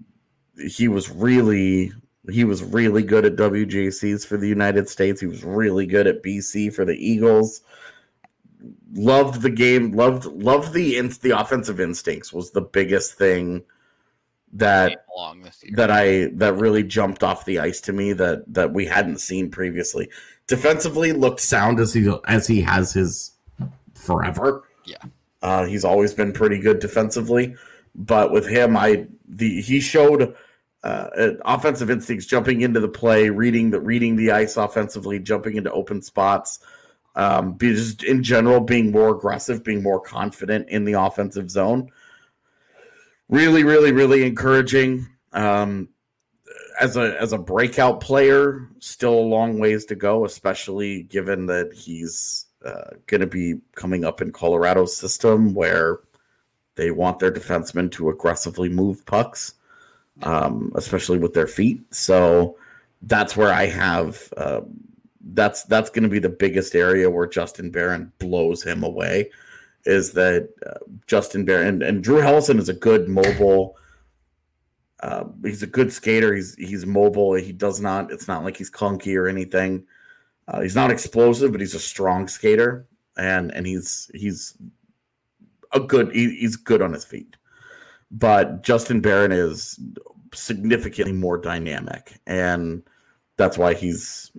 [0.69, 1.91] he was really
[2.32, 5.19] he was really good at WJCs for the United States.
[5.19, 7.62] He was really good at BC for the Eagles
[8.93, 13.63] loved the game loved loved the in, the offensive instincts was the biggest thing
[14.54, 15.73] that along this year.
[15.76, 19.49] that I that really jumped off the ice to me that that we hadn't seen
[19.49, 20.10] previously.
[20.47, 23.32] Defensively looked sound as he as he has his
[23.95, 24.63] forever.
[24.86, 24.97] Yeah.
[25.41, 27.56] Uh, he's always been pretty good defensively,
[27.95, 30.36] but with him, I the he showed
[30.84, 31.10] uh,
[31.43, 36.02] offensive instincts, jumping into the play, reading the reading the ice offensively, jumping into open
[36.02, 36.60] spots
[37.15, 41.89] um, just in general being more aggressive, being more confident in the offensive zone.
[43.30, 45.08] Really, really, really encouraging.
[45.32, 45.89] Um,
[46.80, 51.71] as a as a breakout player, still a long ways to go, especially given that
[51.73, 55.99] he's uh, going to be coming up in Colorado's system where
[56.76, 59.54] they want their defensemen to aggressively move pucks,
[60.23, 61.82] um, especially with their feet.
[61.93, 62.58] So
[63.04, 64.34] that's where I have.
[64.36, 64.62] Uh,
[65.23, 69.31] that's that's going to be the biggest area where Justin Barron blows him away.
[69.86, 73.77] Is that uh, Justin Barron and, and Drew Helleson is a good mobile.
[75.01, 76.33] Uh, he's a good skater.
[76.33, 77.33] He's he's mobile.
[77.33, 78.12] He does not.
[78.12, 79.86] It's not like he's clunky or anything.
[80.47, 84.57] Uh, he's not explosive, but he's a strong skater, and and he's he's
[85.73, 86.13] a good.
[86.13, 87.36] He, he's good on his feet.
[88.12, 89.79] But Justin Barron is
[90.33, 92.83] significantly more dynamic, and
[93.36, 94.31] that's why he's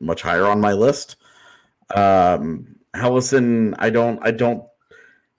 [0.00, 1.16] much higher on my list.
[1.94, 4.64] Um, Helleson, I don't, I don't,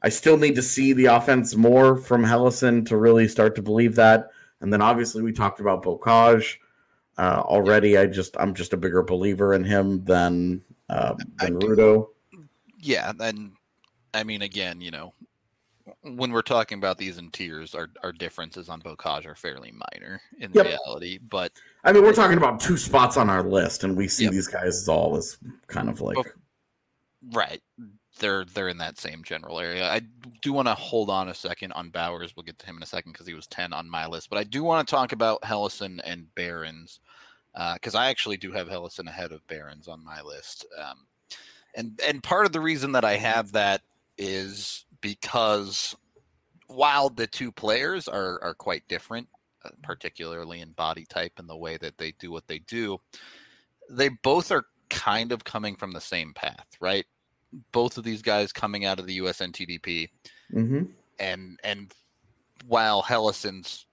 [0.01, 3.95] I still need to see the offense more from Helleson to really start to believe
[3.95, 4.29] that.
[4.61, 6.55] And then obviously we talked about Beaucage
[7.17, 7.97] uh, already.
[7.97, 12.07] I just, I'm just a bigger believer in him than uh, than Rudo.
[12.79, 13.53] yeah, and
[14.13, 15.13] I mean, again, you know,
[16.03, 20.21] when we're talking about these in tiers, our, our differences on Beaucage are fairly minor
[20.39, 20.65] in Yep.
[20.65, 21.19] reality.
[21.19, 21.51] But
[21.83, 24.33] I mean, we're talking about two spots on our list, and we see Yep.
[24.33, 25.37] these guys as all as
[25.67, 26.17] kind of like
[27.31, 27.61] right,
[28.19, 29.89] they're they're in that same general area.
[29.89, 30.01] I
[30.41, 32.35] do want to hold on a second on Bowers.
[32.35, 34.29] We'll get to him in a second because he was ten on my list.
[34.29, 36.99] But I do want to talk about Helleson and Barons
[37.75, 40.65] because I actually do have Helleson ahead of Barons on my list.
[40.81, 41.05] Um,
[41.75, 43.81] and and part of the reason that I have that
[44.17, 45.95] is because
[46.67, 49.27] while the two players are are quite different,
[49.65, 52.99] uh, particularly in body type and the way that they do what they do,
[53.89, 57.05] they both are kind of coming from the same path, right?
[57.71, 60.09] Both of these guys coming out of the USNTDP,
[60.53, 60.93] Mhm.
[61.19, 61.93] and and
[62.67, 63.85] while Helleson's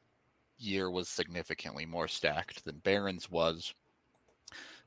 [0.58, 3.72] year was significantly more stacked than Barron's was,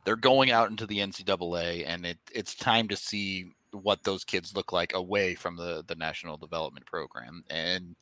[0.04, 4.56] they're going out into the NCAA, and it it's time to see what those kids
[4.56, 7.44] look like away from the the national development program.
[7.50, 7.96] And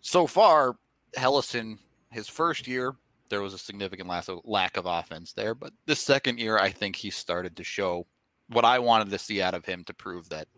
[0.00, 0.76] so far,
[1.16, 1.78] Helleson,
[2.10, 2.94] his first year,
[3.28, 4.08] there was a significant
[4.44, 8.06] lack of, offense there, but the second year, I think he started to show
[8.48, 10.48] what I wanted to see out of him to prove that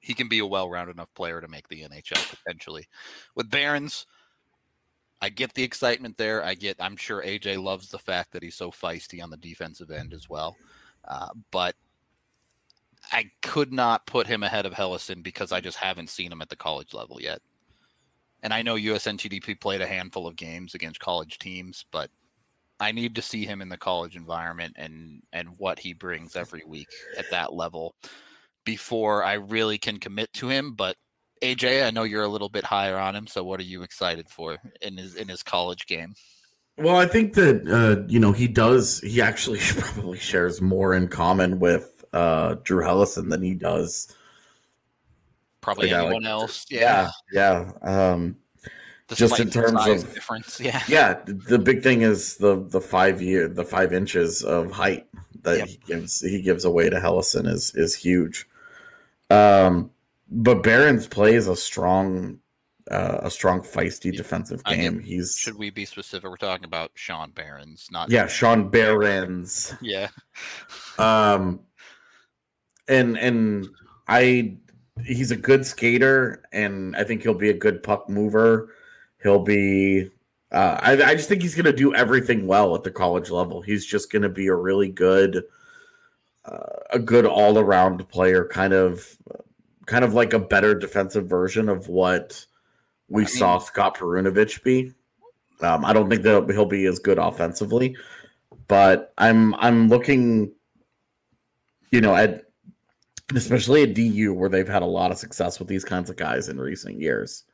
[0.00, 2.88] he can be a well-rounded enough player to make the NHL potentially.
[3.34, 4.06] With Barons,
[5.20, 6.44] I get the excitement there.
[6.44, 6.76] I get.
[6.78, 10.28] I'm sure AJ loves the fact that he's so feisty on the defensive end as
[10.28, 10.56] well.
[11.06, 11.74] Uh, but
[13.12, 16.48] I could not put him ahead of Helleson because I just haven't seen him at
[16.48, 17.40] the college level yet.
[18.42, 22.10] And I know USNTDP played a handful of games against college teams, but
[22.78, 26.62] I need to see him in the college environment and and what he brings every
[26.66, 27.94] week at that level
[28.64, 30.74] before I really can commit to him.
[30.74, 30.96] But
[31.42, 34.28] AJ, I know you're a little bit higher on him, so what are you excited
[34.28, 36.14] for in his in his college game?
[36.78, 39.00] Well, I think that uh, you know he does.
[39.00, 44.14] He actually probably shares more in common with uh, Drew Helleson than he does
[45.66, 46.66] probably anyone like, else.
[46.70, 47.72] Yeah, yeah.
[47.82, 48.10] yeah.
[48.10, 48.36] Um,
[49.12, 51.20] just in terms of difference, yeah, yeah.
[51.26, 55.06] The big thing is the the five year, the five inches of height
[55.42, 55.68] that yep.
[55.68, 58.48] he gives he gives away to Helleson is is huge.
[59.30, 59.90] Um,
[60.28, 62.38] but Behrens plays a strong,
[62.90, 64.16] uh, a strong feisty yeah.
[64.18, 65.00] defensive game.
[65.00, 66.28] He's should we be specific?
[66.28, 69.74] We're talking about Sean Behrens, not yeah, Sean Behrens.
[69.80, 70.08] Yeah.
[70.98, 71.60] um,
[72.88, 73.68] and and
[74.08, 74.56] I
[75.04, 78.74] he's a good skater, and I think he'll be a good puck mover.
[79.22, 80.10] He'll be.
[80.52, 83.60] Uh, I, I just think he's going to do everything well at the college level.
[83.62, 85.42] He's just going to be a really good,
[86.44, 89.16] uh, a good all around player, kind of,
[89.86, 92.46] kind of like a better defensive version of what
[93.08, 94.92] we I mean, saw Scott Perunovich be.
[95.60, 97.96] Um, I don't think that he'll be as good offensively,
[98.68, 100.52] but I'm I'm looking,
[101.90, 102.45] you know, at
[103.34, 106.48] especially at DU where they've had a lot of success with these kinds of guys
[106.48, 107.44] in recent years.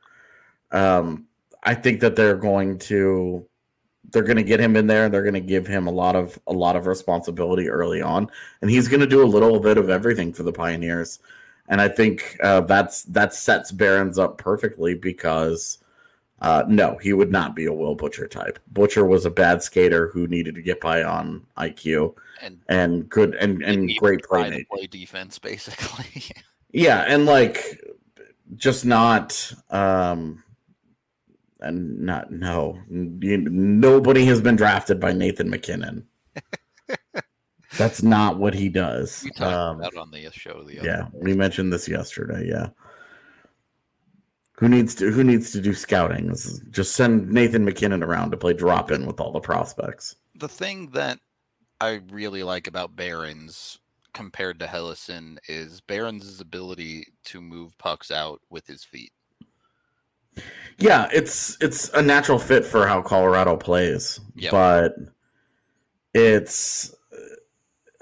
[0.71, 1.27] Um,
[1.63, 3.47] I think that they're going to
[4.11, 6.17] they're going to get him in there and they're going to give him a lot
[6.17, 8.29] of a lot of responsibility early on
[8.61, 11.21] and he's going to do a little bit of everything for the pioneers
[11.69, 15.79] and i think uh, that's that sets Behrens up perfectly because
[16.43, 20.09] uh, no he would not be a will butcher type butcher was a bad skater
[20.09, 24.87] who needed to get by on iq and and good and and great play play
[24.87, 26.23] defense basically.
[26.73, 27.81] yeah, and like
[28.57, 30.43] just not um
[31.61, 36.07] and not no nobody has been drafted by Nathan MacKinnon.
[37.79, 39.23] That's not what he does.
[39.25, 41.09] We talked um, about on the show the other Yeah, day.
[41.15, 42.69] we mentioned this yesterday, yeah.
[44.63, 46.33] Who needs to who needs to do scouting?
[46.71, 50.15] Just send Nathan MacKinnon around to play drop in with all the prospects.
[50.37, 51.19] The thing that
[51.81, 53.81] I really like about Behrens
[54.15, 59.11] compared to Helleson is Behrens' ability to move pucks out with his feet.
[60.79, 64.53] Yeah, it's it's a natural fit for how Colorado plays, yep.
[64.53, 64.95] but
[66.15, 66.95] it's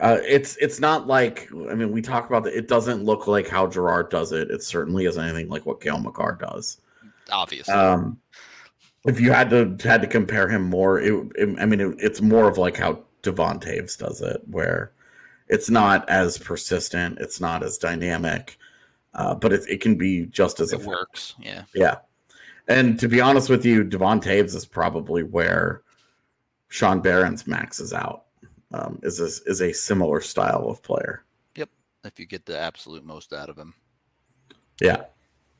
[0.00, 2.56] uh, it's it's not like I mean we talk about that.
[2.56, 4.50] It doesn't look like how Girard does it.
[4.50, 6.78] It certainly isn't anything like what Cale Makar does.
[7.30, 8.18] Obviously, um,
[9.04, 12.20] if you had to had to compare him more, it, it I mean it, it's
[12.22, 14.92] more of like how Devon Toews does it, where
[15.48, 18.56] it's not as persistent, it's not as dynamic,
[19.14, 20.98] uh, but it, it can be just as it effective.
[20.98, 21.34] works.
[21.38, 21.96] Yeah, yeah.
[22.68, 25.82] And to be honest with you, Devon Toews is probably where
[26.68, 28.24] Sean Behrens maxes out.
[28.72, 31.24] Um, is a, is a similar style of player.
[31.56, 31.70] Yep,
[32.04, 33.74] if you get the absolute most out of him.
[34.80, 35.04] Yeah.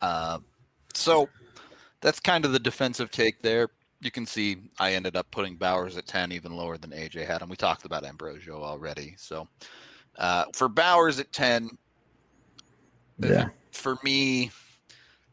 [0.01, 0.39] Uh,
[0.95, 1.29] so
[2.01, 3.69] that's kind of the defensive take there
[4.01, 7.43] you can see I ended up putting Bowers at 10, even lower than AJ had
[7.43, 7.49] him.
[7.49, 9.15] We talked about Ambrosio already.
[9.19, 9.47] So
[10.19, 11.71] uh, for Bowers at 10,
[13.19, 13.49] yeah.
[13.73, 14.51] for me,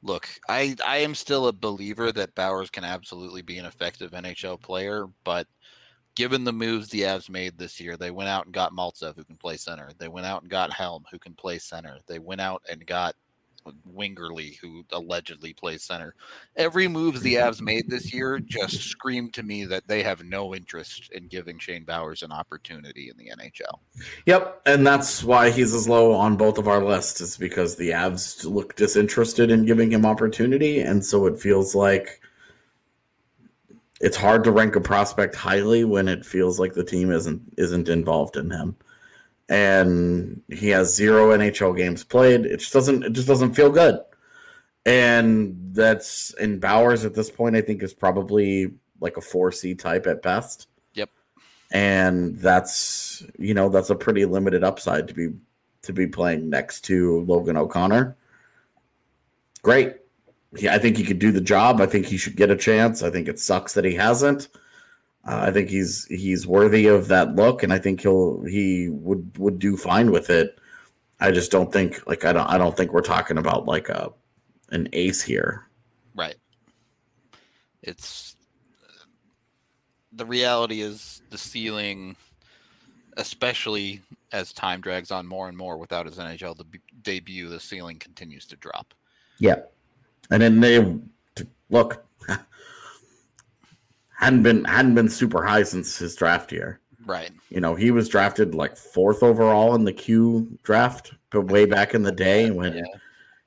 [0.04, 4.62] look, I, I am still a believer that Bowers can absolutely be an effective NHL
[4.62, 5.48] player, but
[6.18, 9.24] given the moves the Avs made this year, they went out and got Maltsev, who
[9.24, 9.92] can play center.
[10.00, 12.00] They went out and got Helm, who can play center.
[12.08, 13.14] They went out and got
[13.96, 16.16] Wingerly, who allegedly plays center.
[16.56, 20.56] Every move the Avs made this year just screamed to me that they have no
[20.56, 23.78] interest in giving Shane Bowers an opportunity in the NHL.
[24.26, 27.22] Yep, and that's why he's as low on both of our lists.
[27.22, 32.22] Is because the Avs look disinterested in giving him opportunity, and so it feels like
[34.00, 37.90] it's hard to rank a prospect highly when it feels like the team isn't isn't
[37.90, 38.76] involved in him
[39.50, 42.46] and he has zero NHL games played.
[42.46, 44.00] It just doesn't it just doesn't feel good.
[44.86, 49.76] And that's in Bowers at this point, I think is probably like a four C
[49.76, 50.68] type at best.
[50.94, 51.10] Yep.
[51.72, 55.30] And that's you know, that's a pretty limited upside to be
[55.84, 58.18] to be playing next to Logan O'Connor.
[59.62, 59.98] Great.
[60.56, 61.82] Yeah, I think he could do the job.
[61.82, 63.04] I think he should get a chance.
[63.04, 64.48] I think it sucks that he hasn't.
[65.26, 69.38] Uh, I think he's he's worthy of that look, and I think he'll he would
[69.38, 70.58] would do fine with it.
[71.20, 74.12] I just don't think like I don't I don't think we're talking about like a
[74.70, 75.68] an ace here.
[76.16, 76.38] Right.
[77.82, 78.36] It's
[80.14, 82.16] the reality is the ceiling,
[83.18, 87.98] especially as time drags on more and more without his NHL deb- debut, the ceiling
[88.00, 88.94] continues to drop.
[89.40, 89.62] Yeah,
[90.32, 90.96] and then they
[91.70, 92.06] look
[94.18, 96.80] hadn't been hadn't been super high since his draft year.
[97.06, 97.32] Right.
[97.50, 101.94] You know, he was drafted like fourth overall in the Q draft, but way back
[101.94, 102.84] in the day when Yeah.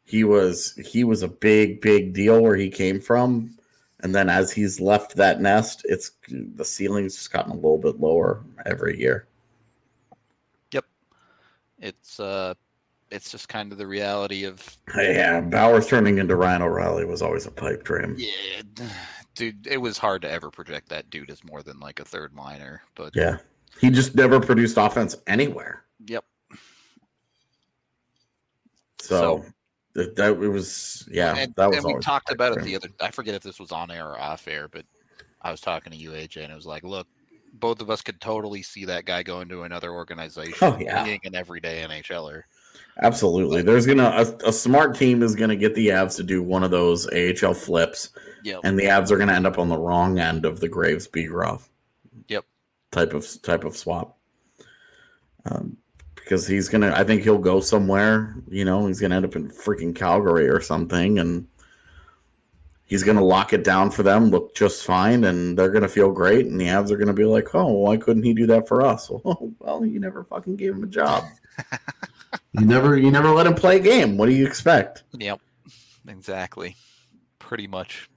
[0.04, 3.50] he was he was a big big deal where he came from,
[4.00, 8.00] and then as he's left that nest, it's the ceiling's just gotten a little bit
[8.00, 9.26] lower every year.
[10.72, 10.86] Yep.
[11.80, 12.54] It's uh,
[13.10, 17.46] it's just kind of the reality of Yeah, Bowers turning into Ryan O'Reilly was always
[17.46, 18.14] a pipe dream.
[18.18, 18.62] yeah,
[19.34, 19.66] dude.
[19.66, 22.82] It was hard to ever project that dude as more than like a third liner,
[22.94, 23.38] but Yeah,
[23.80, 25.84] he just never produced offense anywhere.
[26.06, 26.24] yep.
[29.00, 29.44] So,
[29.94, 32.88] that, that it was yeah and, that was and we talked about it the other.
[33.00, 34.84] I forget if this was on air or off air, but
[35.42, 37.08] I was talking to you, AJ, and it was like, look,
[37.54, 41.02] both of us could totally see that guy going to another organization, Oh, yeah.
[41.02, 42.42] being an everyday NHLer.
[43.02, 43.62] Absolutely.
[43.62, 44.12] There's gonna
[44.44, 47.54] a, a smart team is gonna get the Avs to do one of those AHL
[47.54, 48.10] flips,
[48.44, 48.60] Yep.
[48.64, 51.68] and the Avs are gonna end up on the wrong end of the Graves Bigras.
[52.28, 52.44] Yep.
[52.90, 54.18] Type of type of swap.
[55.46, 55.76] Um,
[56.14, 58.36] because he's gonna, I think he'll go somewhere.
[58.48, 61.46] You know, he's gonna end up in freaking Calgary or something, and
[62.84, 66.46] he's gonna lock it down for them, look just fine, and they're gonna feel great.
[66.46, 69.10] And the Avs are gonna be like, "Oh, why couldn't he do that for us?"
[69.24, 71.24] Well, well, you never fucking gave him a job.
[72.52, 74.16] you never, you never let him play a game.
[74.16, 75.04] What do you expect?
[75.18, 75.40] Yep.
[76.08, 76.76] Exactly.
[77.38, 78.08] Pretty much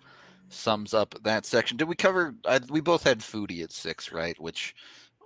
[0.49, 1.77] sums up that section.
[1.77, 2.35] Did we cover?
[2.45, 4.39] Uh, we both had Foudy at six, right?
[4.39, 4.75] Which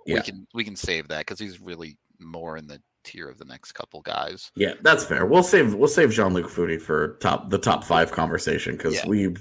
[0.06, 3.44] we can we can save that because he's really more in the tier of the
[3.44, 4.50] next couple guys.
[4.56, 5.26] Yeah, that's fair.
[5.26, 9.06] We'll save we'll save Jean Luc Foudy for top the top five conversation because Yeah.
[9.06, 9.36] we.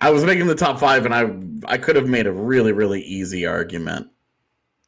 [0.00, 3.00] I was making the top five, and I I could have made a really really
[3.02, 4.08] easy argument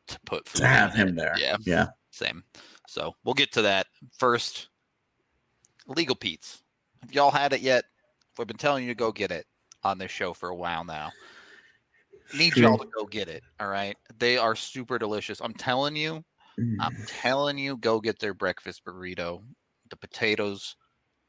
[0.09, 1.35] To put to have him there.
[1.39, 1.57] Yeah.
[1.65, 1.87] yeah.
[2.11, 2.45] Same.
[2.87, 3.87] So we'll get to that
[4.19, 4.69] first.
[5.87, 6.63] Legal Pete's.
[7.03, 7.85] Have y'all had it yet?
[8.39, 9.47] We've been telling you to go get it
[9.85, 11.11] on this show for a while now.
[12.37, 13.45] Need y'all to go get it.
[13.61, 13.97] All right.
[14.19, 15.41] They are super delicious.
[15.41, 16.25] I'm telling you,
[16.81, 19.43] I'm telling you, go get their breakfast burrito.
[19.91, 20.75] The potatoes,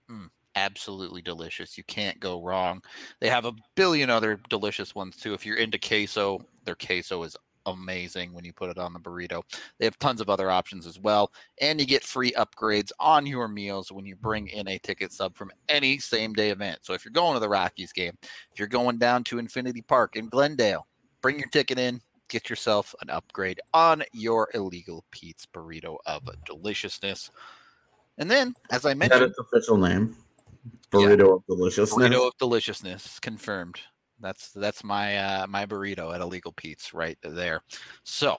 [0.10, 1.78] mm, absolutely delicious.
[1.78, 2.82] You can't go wrong.
[3.20, 5.34] They have a billion other delicious ones too.
[5.34, 7.38] If you're into queso, their queso is
[7.68, 9.44] amazing when you put it on the burrito.
[9.78, 11.32] They have tons of other options as well.
[11.62, 15.36] And you get free upgrades on your meals when you bring in a ticket sub
[15.36, 16.80] from any same day event.
[16.82, 18.18] So if you're going to the Rockies game,
[18.52, 20.88] if you're going down to Infinity Park in Glendale,
[21.22, 27.32] bring your ticket in, get yourself an upgrade on your illegal Pete's burrito of deliciousness.
[28.18, 30.16] And then, as I that mentioned, its official name?
[30.92, 32.10] Burrito of deliciousness.
[32.10, 33.80] burrito of deliciousness confirmed.
[34.20, 37.62] That's that's my uh, my burrito at Illegal Pete's right there.
[38.04, 38.38] So,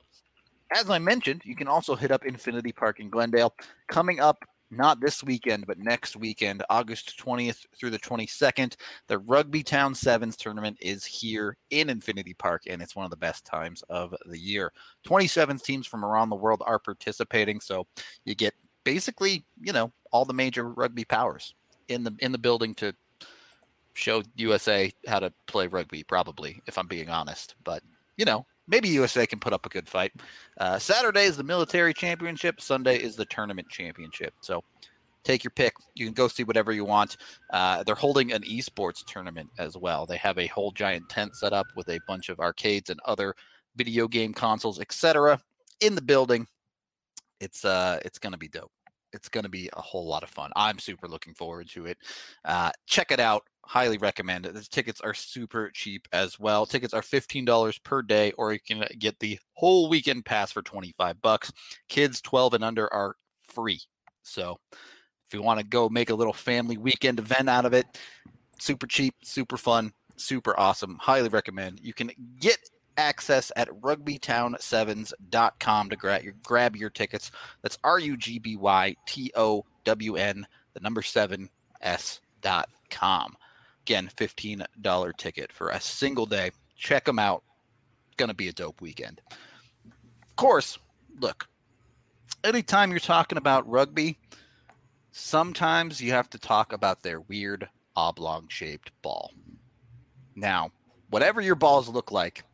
[0.74, 3.54] as I mentioned, you can also hit up Infinity Park in Glendale.
[3.88, 8.76] Coming up, not this weekend, but next weekend, August 20th through the 22nd,
[9.06, 13.16] the Rugby Town Sevens tournament is here in Infinity Park, and it's one of the
[13.16, 14.72] best times of the year.
[15.04, 17.86] 27 teams from around the world are participating, so
[18.24, 18.54] you get
[18.84, 21.54] basically, you know, all the major rugby powers
[21.88, 22.94] in the in the building to
[23.98, 27.54] show USA how to play rugby, probably, if I'm being honest.
[27.64, 27.82] But,
[28.16, 30.12] you know, maybe USA can put up a good fight.
[30.58, 34.34] Uh, Saturday is the military championship, Sunday is the tournament championship.
[34.40, 34.62] So
[35.24, 35.74] take your pick.
[35.94, 37.16] You can go see whatever you want.
[37.52, 40.06] Uh, they're holding an esports tournament as well.
[40.06, 43.34] They have a whole giant tent set up with a bunch of arcades and other
[43.76, 45.40] video game consoles, etc.,
[45.80, 46.46] in the building.
[47.40, 48.72] It's uh, it's gonna be dope.
[49.12, 50.50] It's gonna be a whole lot of fun.
[50.56, 51.98] I'm super looking forward to it.
[52.44, 53.44] Uh, check it out.
[53.68, 54.54] Highly recommend it.
[54.54, 56.64] The tickets are super cheap as well.
[56.64, 60.62] Tickets are $15 per day, or you can uh, get the whole weekend pass for
[60.62, 61.52] 25 bucks.
[61.86, 63.82] Kids 12 and under are free.
[64.22, 67.84] So if you want to go make a little family weekend event out of it,
[68.58, 70.96] super cheap, super fun, super awesome.
[70.98, 71.80] Highly recommend.
[71.82, 72.10] You can
[72.40, 72.56] get
[72.96, 77.30] access at rugbytown7s.com to gra- grab your tickets.
[77.60, 81.50] That's R U G B Y T O W N, the number seven
[81.82, 83.36] S dot com.
[83.88, 86.50] Again, $15 ticket for a single day.
[86.76, 87.42] Check them out.
[88.18, 89.22] Going to be a dope weekend.
[89.86, 90.78] Of course,
[91.18, 91.48] look,
[92.44, 94.18] anytime you're talking about rugby,
[95.10, 97.66] sometimes you have to talk about their weird
[97.96, 99.32] oblong shaped ball.
[100.36, 100.70] Now,
[101.08, 102.44] whatever your balls look like,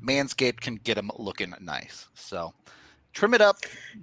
[0.00, 2.06] Manscaped can get them looking nice.
[2.14, 2.54] So
[3.14, 3.58] Trim it up.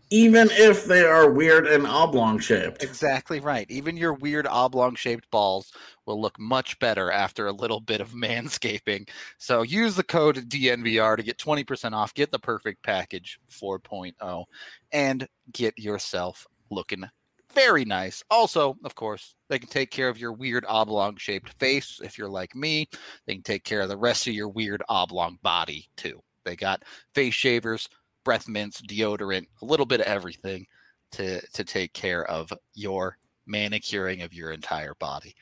[0.10, 2.82] Even if they are weird and oblong shaped.
[2.82, 3.70] Exactly right.
[3.70, 5.74] Even your weird oblong shaped balls
[6.06, 9.08] will look much better after a little bit of manscaping.
[9.38, 14.46] So use the code DNVR to get 20% off, get the perfect package 4.0,
[14.92, 17.06] and get yourself looking
[17.54, 18.24] very nice.
[18.32, 22.30] Also, of course, they can take care of your weird oblong shaped face if you're
[22.30, 22.88] like me.
[23.26, 26.22] They can take care of the rest of your weird oblong body too.
[26.44, 26.84] They got
[27.14, 27.88] face shavers,
[28.24, 30.66] breath mints, deodorant, a little bit of everything
[31.14, 35.36] to to take care of your manicuring of your entire body.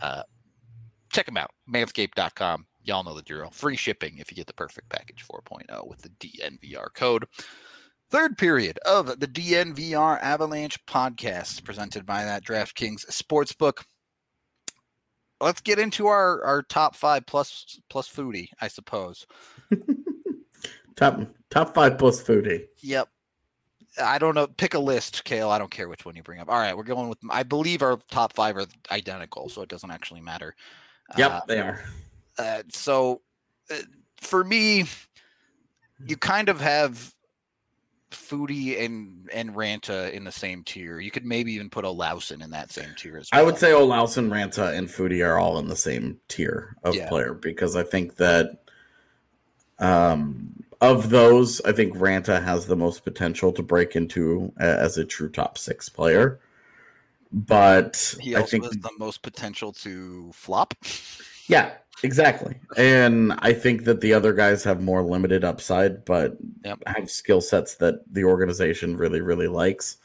[0.00, 0.22] Uh,
[1.12, 2.66] check them out, manscaped.com.
[2.82, 3.50] Y'all know the drill.
[3.50, 7.24] Free shipping if you get the perfect package 4.0 with the DNVR code.
[8.10, 13.84] Third period of the DNVR Avalanche podcast presented by that DraftKings Sportsbook.
[15.40, 19.26] Let's get into our, our top five plus plus Foudy, I suppose.
[20.96, 21.20] top
[21.54, 22.66] top five plus Foudy.
[22.82, 23.08] Yep.
[24.02, 24.48] I don't know.
[24.48, 25.50] Pick a list, Kale.
[25.50, 26.48] I don't care which one you bring up.
[26.48, 27.18] All right, we're going with.
[27.30, 30.54] I believe our top five are identical, so it doesn't actually matter.
[31.16, 31.84] Yep, uh, they are.
[32.36, 33.22] Uh, so,
[33.70, 33.76] uh,
[34.16, 34.86] for me,
[36.04, 37.14] you kind of have
[38.10, 40.98] Foudy and and Ranta in the same tier.
[40.98, 43.40] You could maybe even put Olausson in that same tier as well.
[43.40, 47.08] I would say Olausson, Ranta, and Foudy are all in the same tier of yeah.
[47.08, 48.64] player because I think that
[49.78, 55.04] um, of those, I think Ranta has the most potential to break into as a
[55.04, 56.40] true top six player.
[57.32, 60.74] But he also I think has the most potential to flop.
[61.46, 61.72] Yeah,
[62.02, 62.56] exactly.
[62.78, 66.78] And I think that the other guys have more limited upside, but yep.
[66.86, 69.98] have skill sets that the organization really, really likes.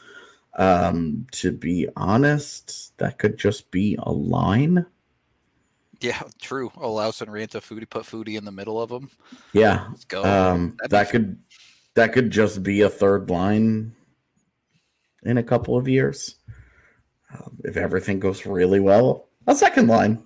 [0.56, 4.86] Um, to be honest, that could just be a line.
[6.02, 6.70] Yeah, true.
[6.78, 9.10] Olausson Ranta Foudy put Foudy in the middle of them.
[9.54, 10.24] Yeah, let's go.
[10.24, 11.38] Um, that could
[11.96, 13.94] that could just be a third line
[15.24, 16.36] in a couple of years
[17.34, 19.28] um, if everything goes really well.
[19.48, 20.24] A second line.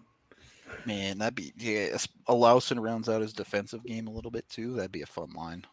[0.85, 1.97] Man, that'd be yeah.
[2.27, 4.73] Olausson rounds out his defensive game a little bit too.
[4.75, 5.65] That'd be a fun line.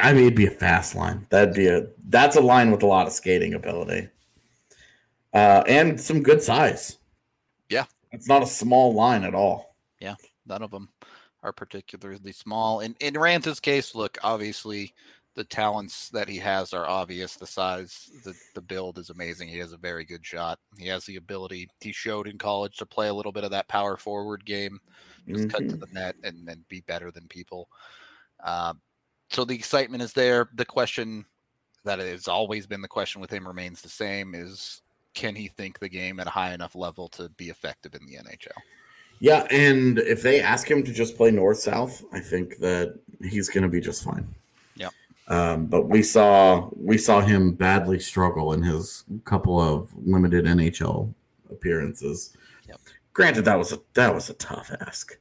[0.00, 1.26] I mean, it'd be a fast line.
[1.30, 4.08] That'd be a that's a line with a lot of skating ability,
[5.32, 6.98] uh, and some good size.
[8.16, 9.76] It's not a small line at all.
[10.00, 10.14] Yeah,
[10.46, 10.88] none of them
[11.42, 12.80] are particularly small.
[12.80, 14.94] In in Ranta's case, look, obviously
[15.34, 17.36] the talents that he has are obvious.
[17.36, 19.48] The size, the the build is amazing.
[19.48, 20.58] He has a very good shot.
[20.78, 21.68] He has the ability.
[21.80, 24.80] He showed in college to play a little bit of that power forward game,
[25.28, 25.50] just mm-hmm.
[25.50, 25.80] cut to mm-hmm.
[25.80, 27.68] the net and then be better than people.
[28.42, 28.72] Uh,
[29.30, 30.48] so the excitement is there.
[30.54, 31.26] The question
[31.84, 34.80] that has always been the question with him remains the same: is
[35.16, 38.16] can he think the game at a high enough level to be effective in the
[38.16, 38.52] NHL?
[39.18, 43.48] Yeah, and if they ask him to just play north south, I think that he's
[43.48, 44.28] going to be just fine.
[44.76, 44.90] Yeah.
[45.28, 51.12] Um, but we saw we saw him badly struggle in his couple of limited NHL
[51.50, 52.36] appearances.
[52.68, 52.80] Yep.
[53.14, 55.18] Granted, that was a that was a tough ask.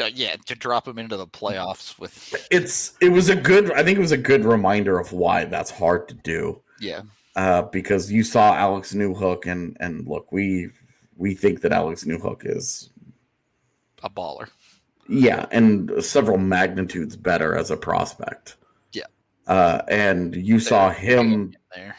[0.00, 3.70] Uh, yeah, to drop him into the playoffs with it's it was a good.
[3.72, 6.62] I think it was a good reminder of why that's hard to do.
[6.80, 7.02] Yeah
[7.38, 10.70] uh, because you saw Alex Newhook, and and look, we
[11.16, 12.90] we think that Alex Newhook is
[14.02, 14.48] a baller.
[15.08, 18.56] Yeah, and several magnitudes better as a prospect.
[18.92, 19.06] Yeah,
[19.46, 21.94] uh, and you saw him there.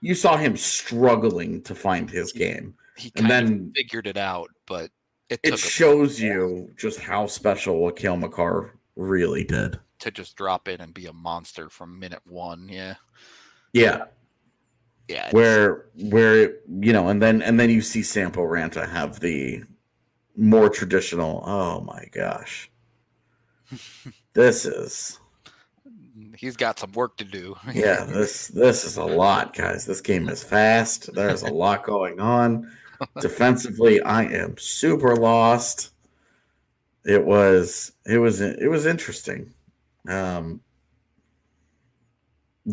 [0.00, 4.90] You saw him struggling to find his game, he and then figured it out, but
[5.28, 10.66] it, it shows you just how special what Cale Makar really did to just drop
[10.66, 12.68] in and be a monster from minute one.
[12.68, 12.94] Yeah,
[13.72, 14.06] yeah,
[15.10, 19.62] yeah where where you know and then and then you see sampo ranta have the
[20.36, 22.70] more traditional oh my gosh.
[24.32, 25.18] This is
[26.36, 27.56] he's got some work to do.
[27.74, 29.84] Yeah this this is a lot guys.
[29.86, 31.12] This game is fast.
[31.12, 32.70] There's a lot going on.
[33.20, 35.90] Defensively i am super lost.
[37.04, 39.52] It was it was it was interesting.
[40.08, 40.60] Um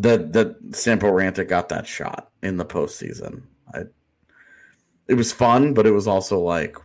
[0.02, 3.42] that that Sampo Ranta got that shot in the postseason.
[3.74, 3.82] I,
[5.08, 6.76] it was fun, but it was also like,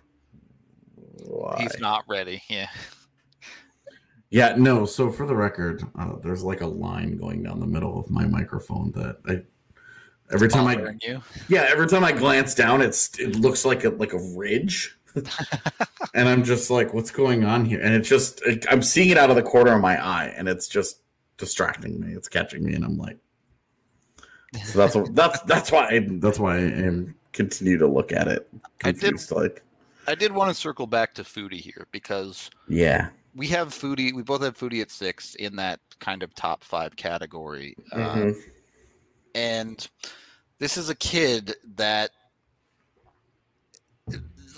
[1.26, 1.57] why?
[1.59, 2.41] he's not ready.
[2.49, 2.70] Yeah.
[4.30, 4.86] Yeah, no.
[4.86, 8.26] So for the record, uh, there's like a line going down the middle of my
[8.26, 9.43] microphone that I
[10.34, 11.22] every time I you.
[11.47, 14.97] yeah every time I glance down, it's it looks like a like a ridge,
[16.16, 17.80] and I'm just like, what's going on here?
[17.80, 20.49] And it's just it, I'm seeing it out of the corner of my eye, and
[20.49, 21.03] it's just
[21.38, 22.14] distracting me.
[22.14, 23.18] It's catching me, and I'm like,
[24.66, 28.48] so that's that's that's why I, that's why I am continue to look at it.
[28.80, 29.64] Confused, I did like.
[30.08, 34.14] I did want to circle back to Foudy here because yeah, we have Foudy.
[34.14, 37.76] We both have Foudy at six in that kind of top five category.
[37.92, 38.30] Uh, mm-hmm.
[38.30, 38.34] Uh,
[39.36, 39.88] And
[40.60, 42.12] this is a kid that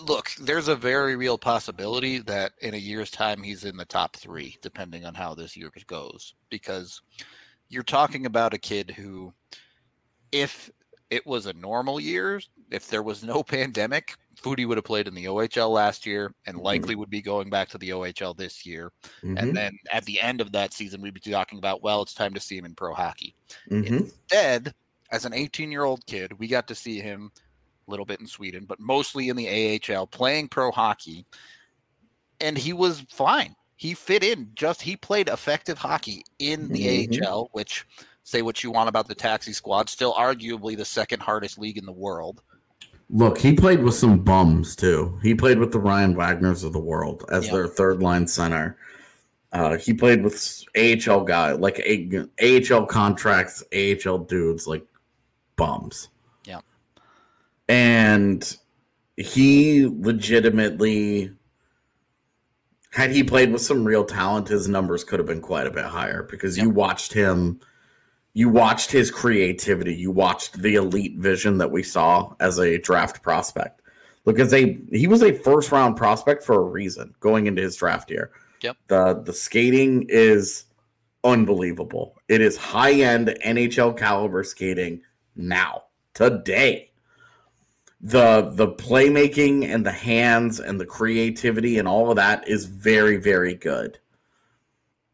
[0.06, 4.16] look, there's a very real possibility that in a year's time he's in the top
[4.16, 6.36] three, depending on how this year goes.
[6.49, 7.01] Because
[7.70, 9.34] you're talking about a kid who,
[10.32, 10.70] if
[11.10, 12.41] it was a normal year,
[12.72, 16.58] if there was no pandemic, Foudy would have played in the OHL last year and
[16.58, 16.64] Mm-hmm.
[16.64, 18.91] likely would be going back to the OHL this year.
[19.24, 22.14] Mhm, And then at the end of that season, we'd be talking about, well, it's
[22.14, 23.36] time to see him in pro hockey.
[23.72, 24.10] mhm.
[24.32, 24.74] Instead,
[25.12, 27.32] as an 18 year old kid, we got to see him
[27.88, 31.26] a little bit in Sweden, but mostly in the AHL playing pro hockey.
[32.42, 33.56] And he was fine.
[33.76, 34.50] He fit in.
[34.56, 37.22] Just he played effective hockey in the Mhm.
[37.24, 37.86] AHL, which
[38.24, 41.86] say what you want about the taxi squad, still arguably the second hardest league in
[41.86, 42.42] the world.
[43.10, 45.20] Look, he played with some bums too.
[45.22, 47.54] He played with the Ryan Wagners of the world as Yeah.
[47.54, 48.78] their third line center.
[49.52, 54.86] Uh, he played with AHL guy like a, AHL contracts, AHL dudes like
[55.56, 56.10] bums.
[57.68, 58.57] And
[59.18, 61.32] he legitimately
[62.91, 65.86] had he played with some real talent, his numbers could have been quite a bit
[65.86, 67.59] higher because you watched him
[68.36, 73.24] you watched his creativity, you watched the elite vision that we saw as a draft
[73.24, 73.82] prospect.
[74.26, 77.78] Look, as a he was a first round prospect for a reason going into his
[77.78, 78.32] draft year.
[78.61, 78.78] Yep.
[78.88, 80.66] The the skating is
[81.24, 82.18] unbelievable.
[82.28, 85.01] It is high end NHL caliber skating
[85.36, 86.91] now, today.
[88.06, 93.18] The the playmaking and the hands and the creativity and all of that is very,
[93.18, 93.97] very good.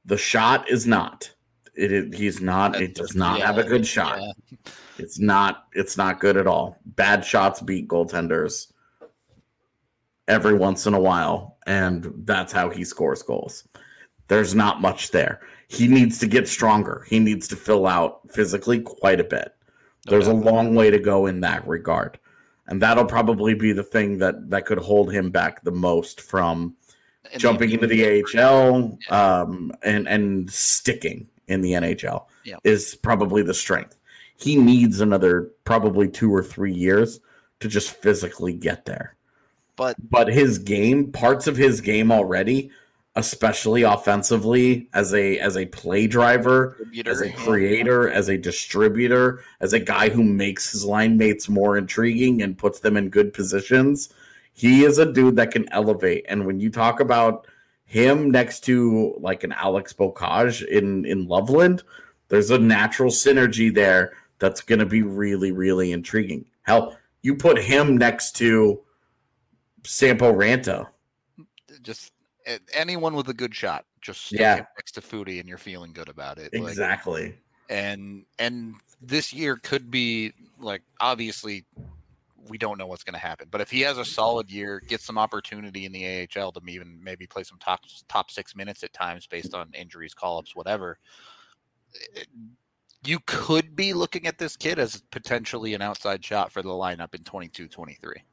[0.04, 1.34] The shot is not.
[1.74, 4.20] It is he's not it does not have a good shot.
[4.20, 4.58] Yeah.
[4.98, 6.80] It's not it's not good at all.
[6.86, 8.74] Bad shots beat goaltenders
[10.28, 13.66] every once in a while, and that's how he scores goals.
[14.28, 15.40] There's not much there.
[15.70, 17.06] He needs to get stronger.
[17.10, 19.56] He needs to fill out physically quite a bit.
[20.08, 22.20] No There's a long way to go in that regard.
[22.72, 26.74] And that'll probably be the thing that that could hold him back the most from
[27.32, 32.56] And jumping into the AHL um, and and sticking in the NHL Yeah.
[32.64, 33.98] is probably the strength.
[34.38, 37.20] He needs another probably two or three years
[37.60, 39.16] to just physically get there.
[39.76, 42.72] But But his game, parts of his game already,
[43.16, 49.74] especially offensively, as a as a play driver, as a creator, as a distributor, as
[49.74, 54.10] a guy who makes his line mates more intriguing and puts them in good positions.
[54.54, 56.26] He is a dude that can elevate.
[56.30, 57.48] And when you talk about
[57.86, 61.84] him next to like an Alex Beaucage in in Loveland,
[62.30, 66.46] there's a natural synergy there that's going to be really really intriguing.
[66.62, 68.82] Hell, you put him next to
[69.84, 70.88] Sampo Ranta.
[71.82, 72.14] just
[72.74, 74.66] anyone with a good shot, just stick Yeah.
[74.78, 76.54] next to Foudy, and you're feeling good about it.
[76.54, 77.38] Like, Exactly.
[77.70, 81.66] and and this year could be like obviously
[82.50, 85.00] we don't know what's going to happen, but if he has a solid year, get
[85.00, 86.04] some opportunity in the
[86.36, 90.14] AHL to even maybe play some top top six minutes at times based on injuries,
[90.14, 90.98] call ups, whatever.
[92.16, 92.28] it-
[93.04, 97.14] You could be looking at this kid as potentially an outside shot for the lineup
[97.16, 98.24] in 22 23.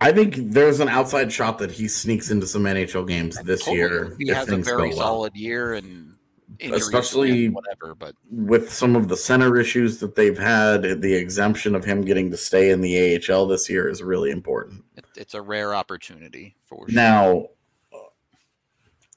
[0.00, 4.16] I think there's an outside shot that he sneaks into some NHL games this year.
[4.18, 5.06] He if has a very go well.
[5.06, 6.16] solid year and
[6.60, 11.74] Especially- and whatever, but with some of the center issues that they've had, the exemption
[11.74, 14.84] of him getting to stay in the AHL this year is really important.
[15.16, 16.94] it's a rare opportunity for sure.
[16.94, 17.48] Now,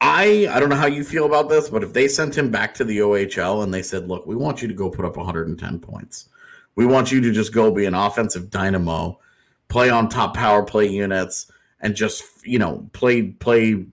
[0.01, 2.73] I I don't know how you feel about this, but if they sent him back
[2.75, 5.79] to the OHL and they said, "Look, we want you to go put up 110
[5.79, 6.27] points.
[6.75, 9.19] We want you to just go be an offensive dynamo,
[9.67, 13.85] play on top power play units, and just you know play play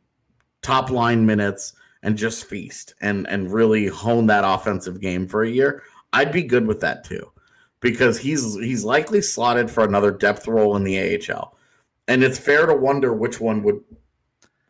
[0.63, 5.51] top line minutes and just feast and and really hone that offensive game for a
[5.51, 7.31] year." I'd be good with that too,
[7.81, 11.57] because he's he's likely slotted for another depth role in the AHL,
[12.09, 13.81] and it's fair to wonder which one would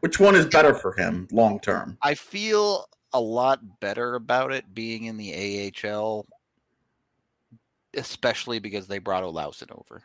[0.01, 1.97] which one is better for him long term?
[2.03, 6.27] I feel a lot better about it being in the AHL,
[7.95, 10.03] especially because they brought Olausson over.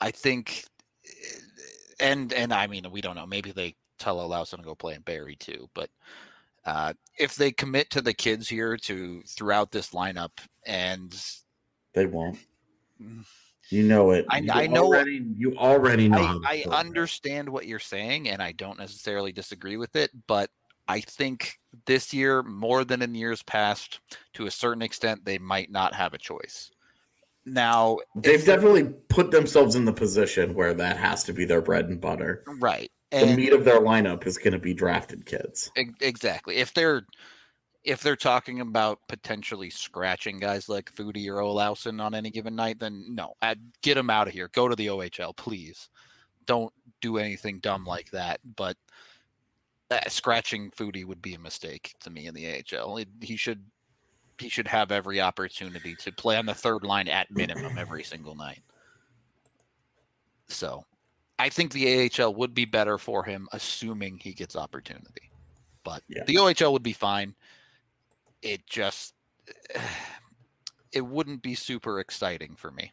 [0.00, 0.64] I think,
[1.06, 1.38] eh,
[2.00, 3.26] and and I mean we don't know.
[3.26, 5.90] Maybe they tell Olausson to go play in Barrie too, but
[6.64, 10.30] uh, if they commit to the kids here to throughout this lineup
[10.66, 11.14] and
[11.94, 12.38] They won't.
[13.02, 13.24] Mm.
[13.70, 14.24] You know it.
[14.30, 16.40] I- You I know- Already, you already know.
[16.46, 20.50] I, I understand what you're saying, and I don't necessarily disagree with it, but
[20.88, 24.00] I think this year, more than in years past,
[24.34, 26.70] to a certain extent, they might not have a choice.
[27.48, 31.88] Now, They've definitely put themselves in the position where that has to be their bread
[31.88, 32.44] and butter.
[32.58, 35.70] right, The meat of their lineup is going to be drafted kids.
[36.00, 36.56] exactly.
[36.56, 37.06] If they're
[37.84, 42.78] if they're talking about potentially scratching guys like Foudy or Olausson on any given night,
[42.80, 44.50] then no, I'd get them out of here.
[44.52, 45.88] Go to the OHL, please.
[46.44, 48.40] Don't do anything dumb like that.
[48.56, 48.76] But
[49.90, 53.02] uh, scratching Foudy would be a mistake to me in the AHL.
[53.22, 53.64] He should
[54.40, 58.34] he should have every opportunity to play on the third line at minimum every single
[58.34, 58.62] night.
[60.48, 60.84] So,
[61.38, 65.30] I think the AHL would be better for him, assuming he gets opportunity.
[65.84, 66.24] But Yeah.
[66.24, 67.34] the OHL would be fine.
[68.42, 69.14] It just
[70.92, 72.92] it wouldn't be super exciting for me.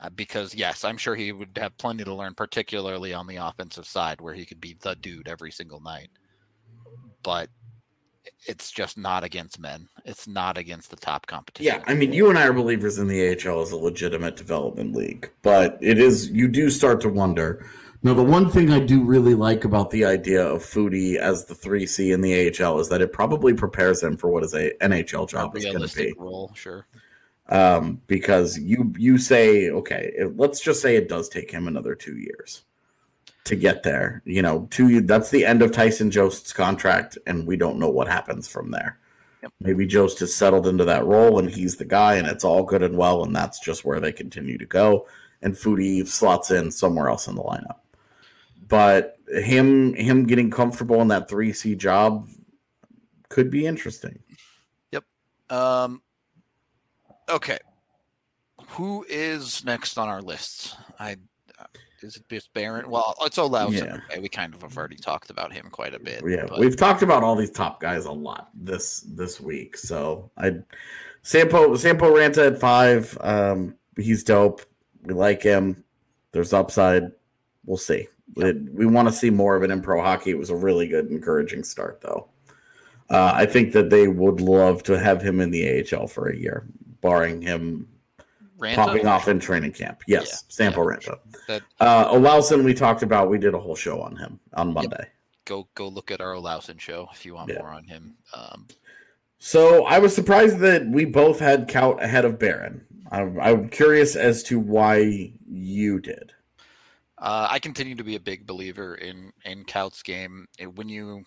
[0.00, 3.86] Uh, because yes, I'm sure he would have plenty to learn, particularly on the offensive
[3.86, 6.10] side, where he could be the dude every single night.
[7.22, 7.50] But
[8.46, 9.88] it's just not against men.
[10.04, 11.72] It's not against the top competition.
[11.72, 14.94] Yeah, I mean, you and I are believers in the AHL as a legitimate development
[14.94, 17.64] league, but it is you do start to wonder.
[18.02, 21.54] Now, the one thing I do really like about the idea of Foudy as the
[21.54, 24.72] three C in the AHL is that it probably prepares him for what his a
[24.80, 26.14] NHL a job is going to be.
[26.16, 26.86] role, sure.
[27.48, 31.94] Um, because you you say okay, if- let's just say it does take him another
[31.94, 32.62] two years
[33.48, 34.22] to get there.
[34.24, 38.08] You know, two that's the end of Tyson Jost's contract, and we don't know what
[38.08, 38.98] happens from there.
[39.42, 39.52] Yep.
[39.60, 42.82] Maybe Jost has settled into that role, and he's the guy, and it's all good
[42.82, 45.06] and well, and that's just where they continue to go.
[45.42, 47.76] And Foudy slots in somewhere else in the lineup.
[48.66, 52.28] But him him getting comfortable in that three C job
[53.28, 54.18] could be interesting.
[54.92, 55.04] Yep.
[55.50, 56.02] Um,
[57.28, 57.58] okay.
[58.70, 60.76] Who is next on our lists?
[60.98, 61.16] I
[62.02, 62.88] is it just Barron?
[62.90, 63.72] Well, it's Olausson.
[63.84, 63.98] Yeah.
[64.10, 66.22] Okay, we kind of have already talked about him quite a bit.
[66.26, 69.76] Yeah, but- we've talked about all these top guys a lot this this week.
[69.76, 70.56] So I
[71.22, 73.16] Sampo Sampo Ranta at five.
[73.20, 74.62] Um, he's dope.
[75.02, 75.84] We like him.
[76.32, 77.12] There's upside.
[77.64, 78.08] We'll see.
[78.36, 80.30] It- we want to see more of it in pro hockey.
[80.30, 82.28] It was a really good, encouraging start, though.
[83.10, 86.36] Uh, I think that they would love to have him in the AHL for a
[86.36, 86.66] year,
[87.00, 87.88] barring him
[88.58, 88.74] Ranta?
[88.76, 90.02] popping off in training camp.
[90.06, 91.18] Yes, Yeah, Sampo yeah, Ranta.
[91.46, 93.30] That Uh, Olausson, we talked about.
[93.30, 95.08] We did a whole show on him on Monday.
[95.44, 97.60] go go look at our Olausson show if you want Yeah.
[97.60, 98.16] more on him.
[98.34, 98.66] Um,
[99.38, 102.84] So I was surprised that we both had Kaut ahead of Barron.
[103.10, 106.32] I'm, I'm curious as to why you did.
[107.16, 110.46] Uh, I continue to be a big believer in in Kaut's game.
[110.74, 111.24] When you,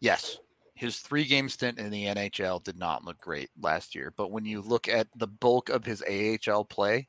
[0.00, 0.38] yes,
[0.84, 4.44] his three game stint in the NHL did not look great last year, but when
[4.44, 7.08] you look at the bulk of his AHL play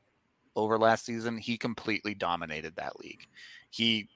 [0.56, 3.26] over last season, he completely dominated that league.
[3.70, 4.08] He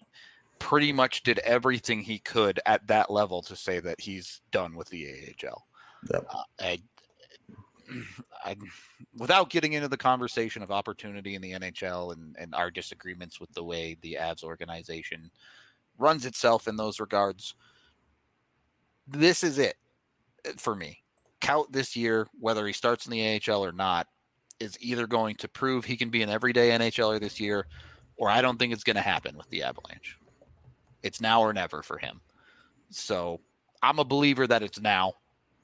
[0.58, 4.88] pretty much did everything he could at that level to say that he's done with
[4.88, 5.06] the
[5.44, 5.66] AHL.
[6.10, 6.26] Yep.
[6.32, 6.78] Uh, I,
[8.42, 8.56] I,
[9.18, 13.52] without getting into the conversation of opportunity in the NHL and, and our disagreements with
[13.52, 15.30] the way the Avs organization
[15.98, 17.54] runs itself in those regards,
[19.12, 19.76] this is it
[20.46, 21.02] uh, for me.
[21.40, 24.06] Kaut this year, whether he starts in the AHL or not,
[24.58, 27.66] is either going to prove he can be an everyday NHLer this year,
[28.16, 30.18] or I don't think it's going to happen with the Avalanche.
[31.02, 32.20] It's now or never for him.
[32.90, 33.40] So
[33.82, 35.14] I'm a believer that it's now.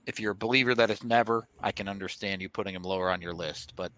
[0.06, 3.20] If you're a believer that it's never, I can understand you putting him lower on
[3.20, 3.74] your list.
[3.76, 3.92] But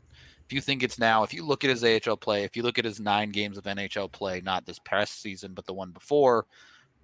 [0.47, 2.79] if you think it's now, if you look at his AHL play, if you look
[2.79, 6.47] at his nine games of NHL play, not this past season, but the one before,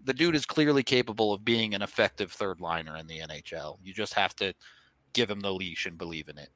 [0.05, 3.79] the dude is clearly capable of being an effective third liner in the NHL.
[3.83, 4.55] You just have to
[5.13, 6.51] give him the leash and believe in it.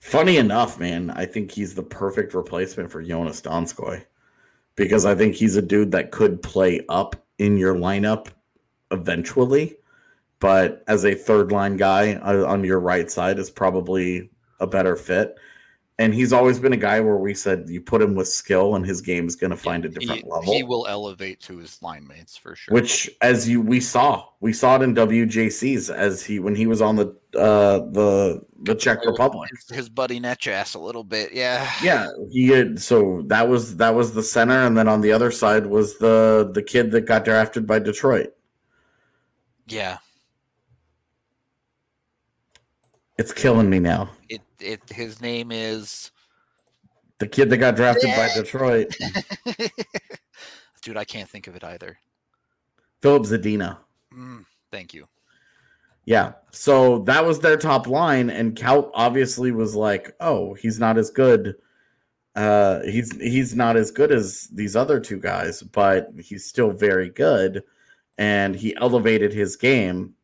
[0.00, 4.04] Funny enough, man, I think he's the perfect replacement for Joonas Donskoi
[4.76, 8.28] because I think he's a dude that could play up in your lineup
[8.90, 9.76] eventually,
[10.38, 14.30] but as a third line guy uh, on your right side is probably
[14.60, 15.36] a better fit.
[15.98, 18.84] And he's always been a guy where we said you put him with skill and
[18.84, 20.52] his game is going to find a different he, level.
[20.52, 22.74] he will elevate to his line mates for sure.
[22.74, 26.82] which as you we saw we saw it in WJCs as he when he was
[26.82, 29.50] on the uh the the Czech Republic.
[29.70, 31.70] his, buddy Necas a little bit, yeah.
[31.82, 35.30] Yeah, he had so that was that was the center and then on the other
[35.30, 38.34] side was the the kid that got drafted by Detroit.
[39.66, 39.96] Yeah.
[43.18, 44.10] It's killing me now.
[44.28, 46.10] It it his name is
[47.18, 48.96] The kid that got drafted by Detroit,
[50.82, 51.98] Dude, I can't think of it either.
[53.02, 53.78] Filip Zadina.
[54.14, 55.06] Mm, thank you.
[56.04, 56.34] Yeah.
[56.52, 61.10] So that was their top line, and Kaut obviously was like, "Oh, he's not as
[61.10, 61.56] good.
[62.36, 67.10] Uh, he's he's not as good as these other two guys, but he's still very
[67.10, 67.64] good."
[68.18, 70.14] And he elevated his game.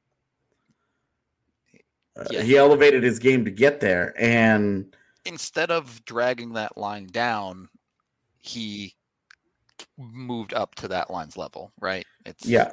[2.16, 2.42] Uh, Yeah.
[2.42, 4.94] He elevated his game to get there, and
[5.24, 7.68] Instead of dragging that line down,
[8.40, 8.94] he
[9.98, 12.04] moved up to that line's level, right?
[12.26, 12.72] It's yeah,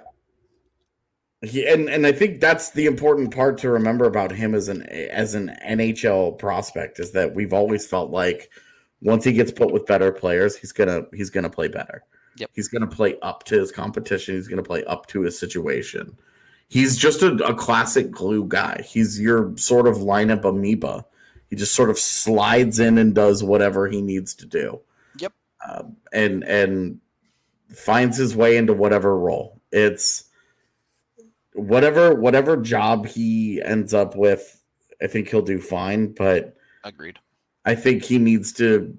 [1.41, 4.83] He, and and I think that's the important part to remember about him as an
[4.83, 8.49] as an NHL prospect is that we've always felt like
[9.01, 12.03] once he gets put with better players, he's gonna he's gonna play better.
[12.37, 12.49] Yep.
[12.53, 14.35] He's gonna play up to his competition.
[14.35, 16.17] He's gonna play up to his situation.
[16.69, 18.83] He's just a, a classic glue guy.
[18.87, 21.05] He's your sort of lineup amoeba.
[21.49, 24.79] He just sort of slides in and does whatever he needs to do.
[25.17, 25.33] Yep.
[25.67, 26.99] Um, and and
[27.73, 29.59] finds his way into whatever role.
[29.71, 30.25] It's
[31.53, 34.61] whatever whatever job he ends up with,
[35.01, 36.13] I think he'll do fine.
[36.13, 37.17] But Agreed.
[37.65, 38.95] I think he needs to.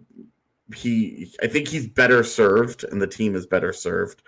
[0.75, 4.23] He, I think he's better served, and the team is better served,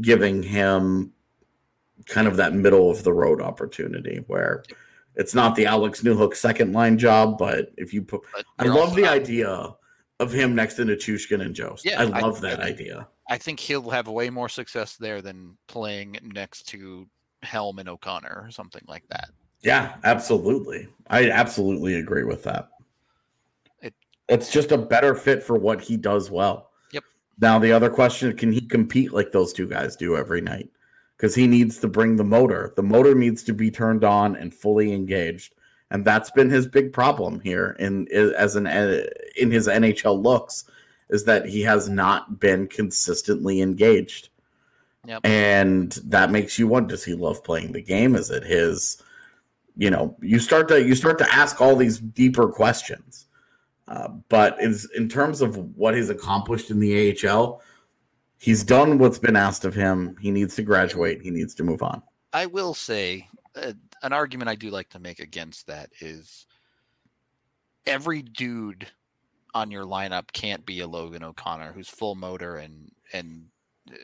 [0.00, 1.12] giving him
[2.06, 4.62] kind of that middle of the road opportunity where
[5.16, 8.22] it's not the Alex Newhook second line job, but if you put,
[8.58, 9.74] I love the not- idea
[10.18, 11.84] of him next to Nichushkin and Jost.
[11.84, 13.08] Yeah, I I- love that idea.
[13.28, 17.06] I think he'll have way more success there than playing next to
[17.42, 19.30] Helm and O'Connor or something like that.
[19.62, 20.88] Yeah, absolutely.
[21.08, 22.70] I absolutely agree with that.
[23.82, 23.94] It-
[24.28, 26.70] it's just a better fit for what he does well.
[26.92, 27.04] Yep.
[27.40, 30.70] Now the other question, can he compete like those two guys do every night?
[31.20, 32.72] Because he needs to bring the motor.
[32.76, 35.54] The motor needs to be turned on and fully engaged.
[35.90, 38.66] And that's been his big problem here in as an
[39.36, 40.64] in his NHL looks
[41.10, 44.30] is that he has not been consistently engaged.
[45.06, 45.20] Yep.
[45.24, 48.14] And that makes you wonder does he love playing the game?
[48.14, 49.02] Is it his
[49.76, 53.26] you know, you start to you start to ask all these deeper questions.
[53.88, 57.60] Uh, but is in terms of what he's accomplished in the AHL,
[58.40, 60.16] he's done what's been asked of him.
[60.20, 61.20] He needs to graduate.
[61.22, 62.02] He needs to move on.
[62.32, 63.72] I will say uh,
[64.02, 66.46] an argument I do like to make against that is
[67.86, 68.86] every dude
[69.54, 73.46] on your lineup can't be a Logan O'Connor who's full motor and and
[73.90, 73.96] uh,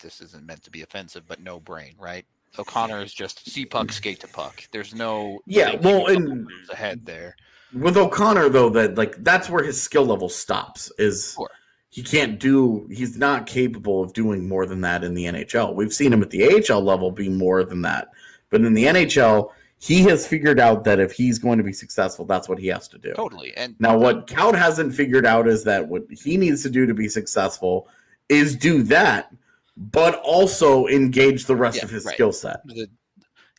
[0.00, 2.24] this isn't meant to be offensive, but no brain, right?
[2.58, 4.64] O'Connor is just see puck, skate to puck.
[4.72, 7.36] There's no Yeah, well, and- ahead there.
[7.72, 10.90] With O'Connor though, that like that's where his skill level stops.
[10.98, 11.48] Is Sure.
[11.92, 15.74] He can't do he's not capable of doing more than that in the NHL.
[15.74, 18.08] We've seen him at the AHL level be more than that.
[18.48, 22.24] But in the NHL, he has figured out that if he's going to be successful,
[22.26, 23.12] that's what he has to do.
[23.14, 23.52] Totally.
[23.56, 26.94] And Now, what Kaut hasn't figured out is that what he needs to do to
[26.94, 27.88] be successful
[28.28, 29.32] is do that,
[29.76, 32.14] but also engage the rest Yeah, of his right.
[32.14, 32.64] skill set.
[32.66, 32.88] the,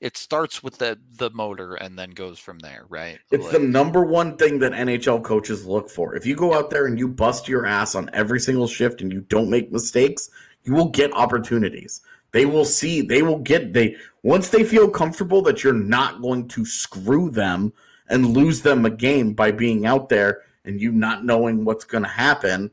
[0.02, 3.20] it starts with the the motor and then goes from there, right?
[3.30, 6.16] It's Like, the number one thing that NHL coaches look for.
[6.16, 9.14] If you go out there and you bust your ass on every single shift and
[9.14, 10.30] you don't make mistakes,
[10.64, 12.02] you will get opportunities.
[12.32, 16.48] They will see, they will get they once they feel comfortable that you're not going
[16.50, 17.72] to screw them
[18.10, 22.04] and lose them a game by being out there and you not knowing what's going
[22.04, 22.72] to happen.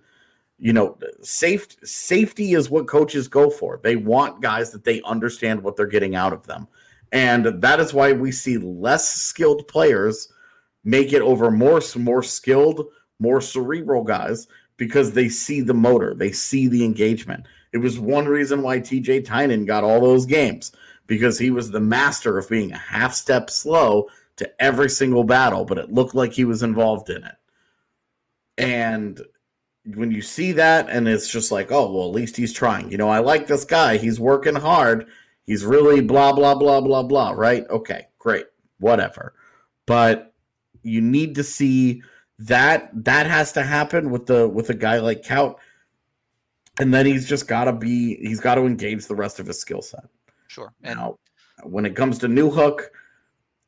[0.59, 3.79] You know, safe, safety is what coaches go for.
[3.83, 6.67] They want guys that they understand what they're getting out of them.
[7.13, 10.33] And that is why we see less skilled players
[10.85, 12.87] make it over more more skilled,
[13.19, 14.47] more cerebral guys
[14.77, 17.47] because they see the motor, they see the engagement.
[17.73, 20.73] It was one reason why TJ Tynan got all those games
[21.07, 25.65] because he was the master of being a half step slow to every single battle,
[25.65, 27.35] but it looked like he was involved in it.
[28.57, 29.21] And
[29.85, 32.91] when you see that, and it's just like, oh, well, at least he's trying.
[32.91, 33.97] You know, I like this guy.
[33.97, 35.09] He's working hard.
[35.49, 37.65] He's really blah, blah, blah, blah, blah, right?
[37.71, 38.45] Okay, great.
[38.81, 39.33] Whatever.
[39.87, 40.35] But
[40.83, 42.03] you need to see
[42.41, 45.57] that that has to happen with the with a guy like Kaut.
[46.79, 49.81] And then he's just gotta be he's got to engage the rest of his skill
[49.81, 50.05] set.
[50.49, 50.73] sure.
[50.85, 51.19] And Now,
[51.65, 52.89] when it comes to Newhook,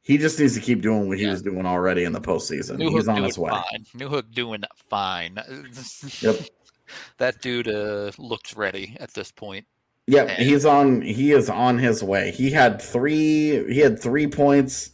[0.02, 1.30] he just needs to keep doing what he Yeah.
[1.32, 2.76] was doing already in the postseason.
[2.76, 3.50] New he's Hook on his way.
[3.50, 3.84] fine.
[3.96, 5.38] Newhook doing fine.
[6.20, 6.36] Yep.
[7.16, 9.66] that dude uh, looks ready at this point.
[10.10, 11.02] Yeah, And- he's on.
[11.02, 12.30] He is on his way.
[12.32, 13.72] He had three.
[13.72, 14.90] He had three points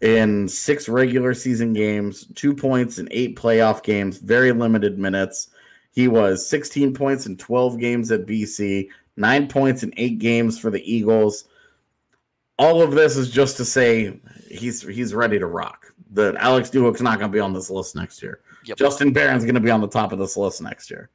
[0.00, 5.48] in six regular season games, two points in eight playoff games, very limited minutes.
[5.92, 10.70] He was 16 points in 12 games at BC, nine points in eight games for
[10.70, 11.44] the Eagles.
[12.58, 15.86] All of this is just to say he's he's ready to rock.
[16.12, 18.40] That Alex Newhook's not going to be on this list next year.
[18.64, 18.76] Yep.
[18.76, 21.10] Justin Barron's going to be on the top of this list next year.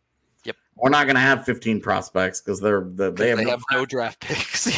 [0.86, 3.64] We're not going to have 15 prospects because they're the, they have, they no have
[3.72, 4.70] no draft picks.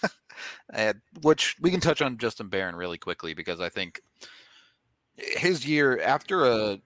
[0.70, 4.00] and, which we can touch on Justin Barron really quickly because I think
[5.18, 6.78] his year after a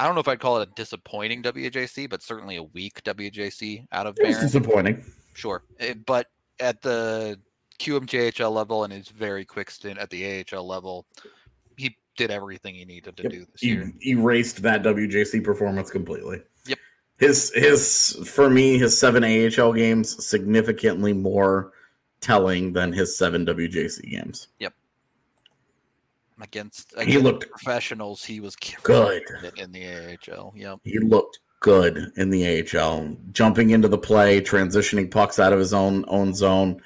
[0.00, 3.86] I don't know if I'd call it a disappointing WJC, but certainly a weak WJC
[3.92, 4.40] out of It Barron.
[4.40, 5.04] disappointing.
[5.34, 5.62] Sure.
[5.78, 6.26] Eh, But
[6.58, 7.38] at the
[7.78, 11.06] QMJHL level and his very quick stint at the AHL level,
[11.76, 13.32] he did everything he needed to Yep.
[13.32, 13.92] do this He year.
[14.04, 16.42] erased that WJC performance completely.
[16.66, 16.78] Yep.
[17.20, 21.72] His his for me his seven AHL games significantly more
[22.22, 24.48] telling than his seven WJC games.
[24.58, 24.72] Yep.
[26.42, 28.24] Against, He looked professionals.
[28.24, 29.22] He was good.
[29.58, 30.54] in the AHL.
[30.56, 30.78] Yep.
[30.84, 35.74] He looked good in the AHL, jumping into the play, transitioning pucks out of his
[35.74, 36.80] own own zone.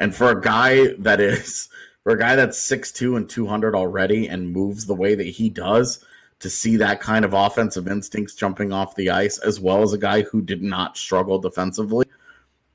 [0.00, 1.68] And for a guy that is
[2.02, 6.04] for a guy that's 6'2 and 200 already and moves the way that he does,
[6.40, 9.98] to see that kind of offensive instincts jumping off the ice, as well as a
[9.98, 12.06] guy who did not struggle defensively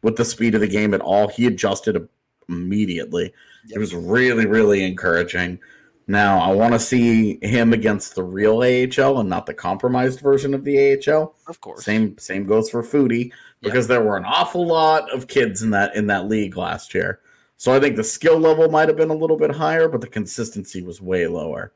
[0.04, 2.08] with the speed of the game at all, he adjusted
[2.50, 3.34] immediately.
[3.70, 5.60] It was really, really encouraging.
[6.08, 10.54] Now, I want to see him against the real AHL and not the compromised version
[10.54, 11.36] of the AHL.
[11.48, 11.86] Of course.
[11.86, 13.32] Same same goes for Foudy
[13.62, 17.20] because there were an awful lot of kids in that in that league last year.
[17.58, 20.08] So I think the skill level might have been a little bit higher, but the
[20.08, 21.72] consistency was way lower.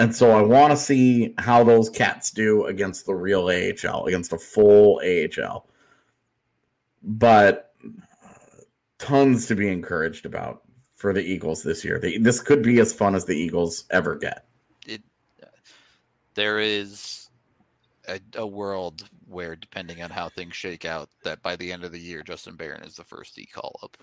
[0.00, 4.32] And so I want to see how those cats do against the real AHL, against
[4.32, 5.68] a full AHL.
[7.02, 7.74] But
[8.98, 10.62] tons to be encouraged about
[10.96, 11.98] for the Eagles this year.
[11.98, 14.46] They, this could be as fun as the Eagles ever get.
[16.34, 17.28] there is
[18.08, 21.92] a, a world where, depending on how things shake out, that by the end of
[21.92, 23.98] the year, Justin Barron is the first D call up.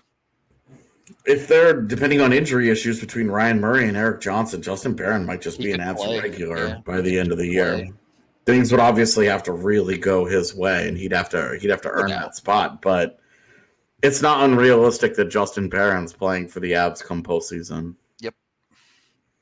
[1.24, 5.40] If they're depending on injury issues between Ryan Murray and Erik Johnson, Justin Barron might
[5.40, 6.78] just He be an could abs play, regular yeah.
[6.84, 7.74] by the end of the year.
[7.74, 7.92] play.
[8.46, 11.82] Things would obviously have to really go his way, and he'd have to he'd have
[11.82, 12.20] to earn doubt.
[12.22, 12.80] that spot.
[12.82, 13.18] But
[14.02, 17.94] it's not unrealistic that Justin Barron's playing for the Avs come postseason.
[18.20, 18.34] Yep.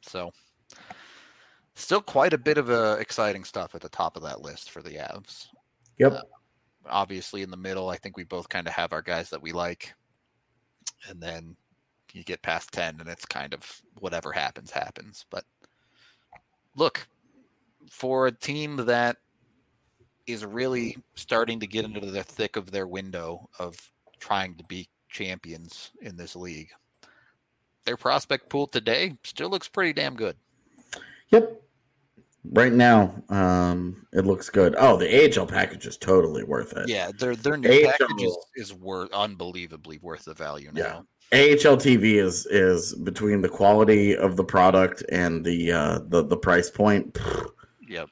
[0.03, 0.33] So,
[1.75, 4.83] still quite a bit of uh, exciting stuff at the top of that list for
[4.83, 5.49] the Avs.
[5.99, 6.13] Yep.
[6.13, 6.23] Uh,
[6.89, 9.51] Obviously, in the middle, I think we both kind of have our guys that we
[9.51, 9.93] like,
[11.09, 11.57] and then
[12.13, 15.25] you get past ten, and it's kind of whatever happens, happens.
[15.31, 15.45] But
[16.75, 17.07] look,
[17.91, 19.19] for a team that
[20.27, 23.77] is really starting to get into the thick of their window of
[24.19, 26.71] trying to be champions in this league,
[27.85, 30.37] their prospect pool today still looks pretty damn good.
[31.31, 31.63] Yep.
[32.53, 34.75] Right now, um, it looks good.
[34.79, 36.89] Oh, the AHL package is totally worth it.
[36.89, 40.83] Yeah, their their new AHL package is, is worth unbelievably worth the value Yeah.
[40.83, 41.07] now.
[41.33, 46.37] AHL TV is is between the quality of the product and the uh, the the
[46.37, 47.19] price point.
[47.89, 48.09] Yep.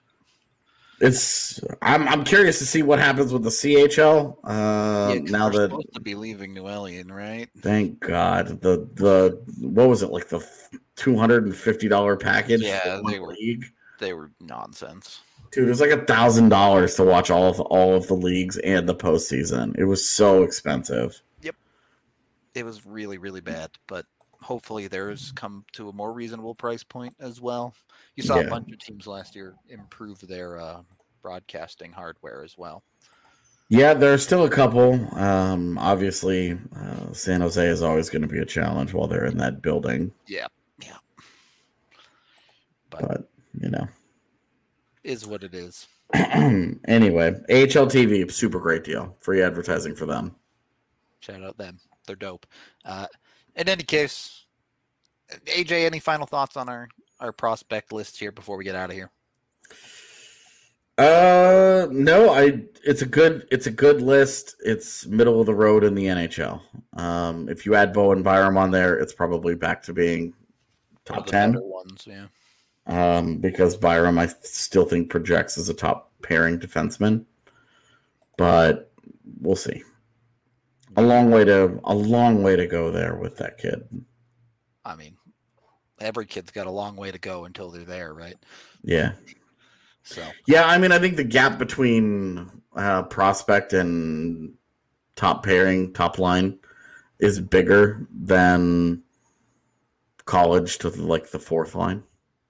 [1.00, 4.38] It's I'm I'm curious to see what happens with the CHL.
[4.44, 7.48] Uh, Yeah, now that supposed to be leaving NeuLion, right?
[7.60, 10.44] thank God the the what was it like the
[10.96, 12.62] two hundred and fifty dollar package?
[12.62, 13.64] Yeah, they were- league.
[14.04, 15.22] They were nonsense.
[15.50, 18.58] Dude, it was like a thousand dollars to watch all of all of the leagues
[18.58, 19.74] and the postseason.
[19.78, 21.22] It was so expensive.
[21.40, 21.56] Yep,
[22.54, 24.04] it was really really bad, but
[24.42, 27.74] hopefully theirs come to a more reasonable price point as well.
[28.14, 28.42] You saw Yeah.
[28.42, 30.82] a bunch of teams last year improve their uh,
[31.22, 32.82] broadcasting hardware as well.
[33.70, 34.92] Yeah, there are still a couple.
[35.18, 39.38] Um, obviously, uh, San Jose is always going to be a challenge while they're in
[39.38, 40.12] that building.
[40.26, 40.48] Yeah,
[40.82, 40.98] yeah.
[42.90, 43.28] But, But
[43.60, 43.86] you know,
[45.02, 45.86] is what it is.
[46.14, 49.16] anyway, AHL TV, super great deal.
[49.20, 50.34] Free advertising for them.
[51.20, 51.78] Shout out them.
[52.06, 52.46] They're dope.
[52.84, 53.06] Uh,
[53.56, 54.44] in any case,
[55.46, 56.88] AJ, any final thoughts on our
[57.20, 59.10] our prospect list here before we get out of here?
[60.96, 62.62] Uh, no, I.
[62.84, 63.48] It's a good.
[63.50, 64.56] It's a good list.
[64.60, 66.60] It's middle of the road in the NHL.
[66.96, 70.34] Um, if you add Bo and Byram on there, it's probably back to being
[71.04, 71.58] top ten.
[72.06, 72.26] yeah.
[72.86, 77.24] Um, because Byram I still think projects as a top pairing defenseman,
[78.36, 78.92] but
[79.40, 79.82] we'll see.
[80.96, 83.88] A long way to a long way to go there with that kid.
[84.84, 85.16] I mean,
[86.00, 88.36] every kid's got a long way to go until they're there, right?
[88.82, 89.12] Yeah,
[90.04, 90.66] So yeah.
[90.66, 94.54] I mean, I think the gap between uh, prospect and
[95.16, 96.58] top pairing, top line,
[97.18, 99.02] is bigger than
[100.26, 102.02] college to like the fourth line.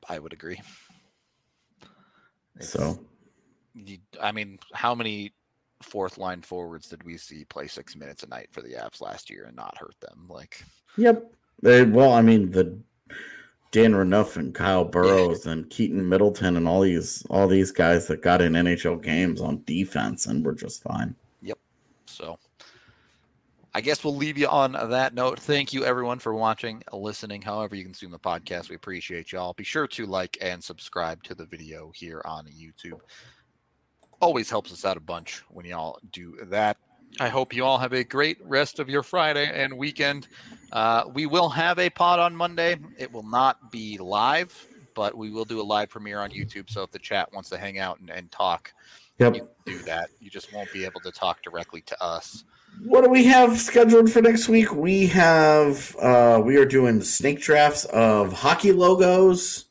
[0.09, 0.61] I would agree.
[2.57, 2.99] It's- So
[3.75, 5.33] you, I mean, how many
[5.83, 9.29] fourth line forwards did we see play six minutes a night for the Avs last
[9.31, 10.27] year and not hurt them?
[10.29, 10.63] Like,
[10.97, 11.33] Yep.
[11.63, 12.79] They, well, I mean the
[13.71, 18.23] Dan Renouf and Kyle Burroughs and Keaton Middleton and all these all these guys that
[18.23, 21.15] got in NHL games on defense and were just fine.
[21.43, 21.59] Yep.
[22.07, 22.39] So
[23.77, 25.41] I guess we'll leave you on that note.
[25.41, 28.69] Thank you everyone for watching, listening, however you consume the podcast.
[28.69, 29.53] We appreciate y'all.
[29.53, 33.01] Be sure to like and subscribe to the video here on YouTube.
[34.21, 36.77] Always helps us out a bunch when y'all do that.
[37.19, 40.29] I hope you all have a great rest of your Friday and weekend.
[40.73, 42.77] Uh, we will have a pod on Monday.
[42.97, 46.71] It will not be live, but we will do a live premiere on YouTube.
[46.71, 48.73] So if the chat wants to hang out and, and talk,
[49.19, 49.35] Yep.
[49.35, 50.11] you can do that.
[50.21, 52.45] You just won't be able to talk directly to us.
[52.83, 54.73] What do we have scheduled for next week?
[54.75, 59.67] We have uh we are doing snake drafts of hockey logos.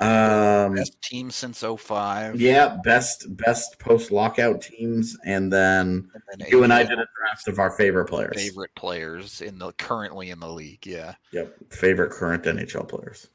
[0.00, 2.40] Um Best team since 05.
[2.40, 7.06] yeah, best best post lockout teams and then And then you and I did a
[7.18, 8.36] draft of our favorite players.
[8.36, 10.86] favorite players in the currently in the league.
[10.86, 11.14] Yeah.
[11.32, 13.26] Yep, favorite current NHL players.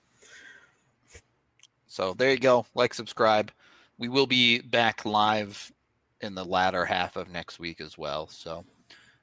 [1.85, 2.65] So there you go.
[2.75, 3.51] Like, subscribe.
[3.97, 5.71] We will be back live
[6.23, 8.27] in the latter half of next week as well.
[8.27, 8.65] So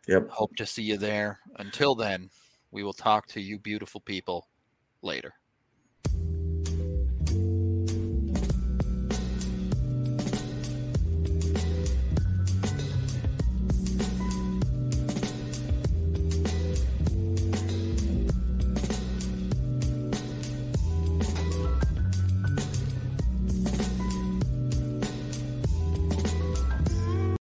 [0.08, 0.30] Yep.
[0.30, 1.40] hope to see you there.
[1.56, 2.30] Until then,
[2.70, 4.48] we will talk to you beautiful people
[5.02, 5.34] later.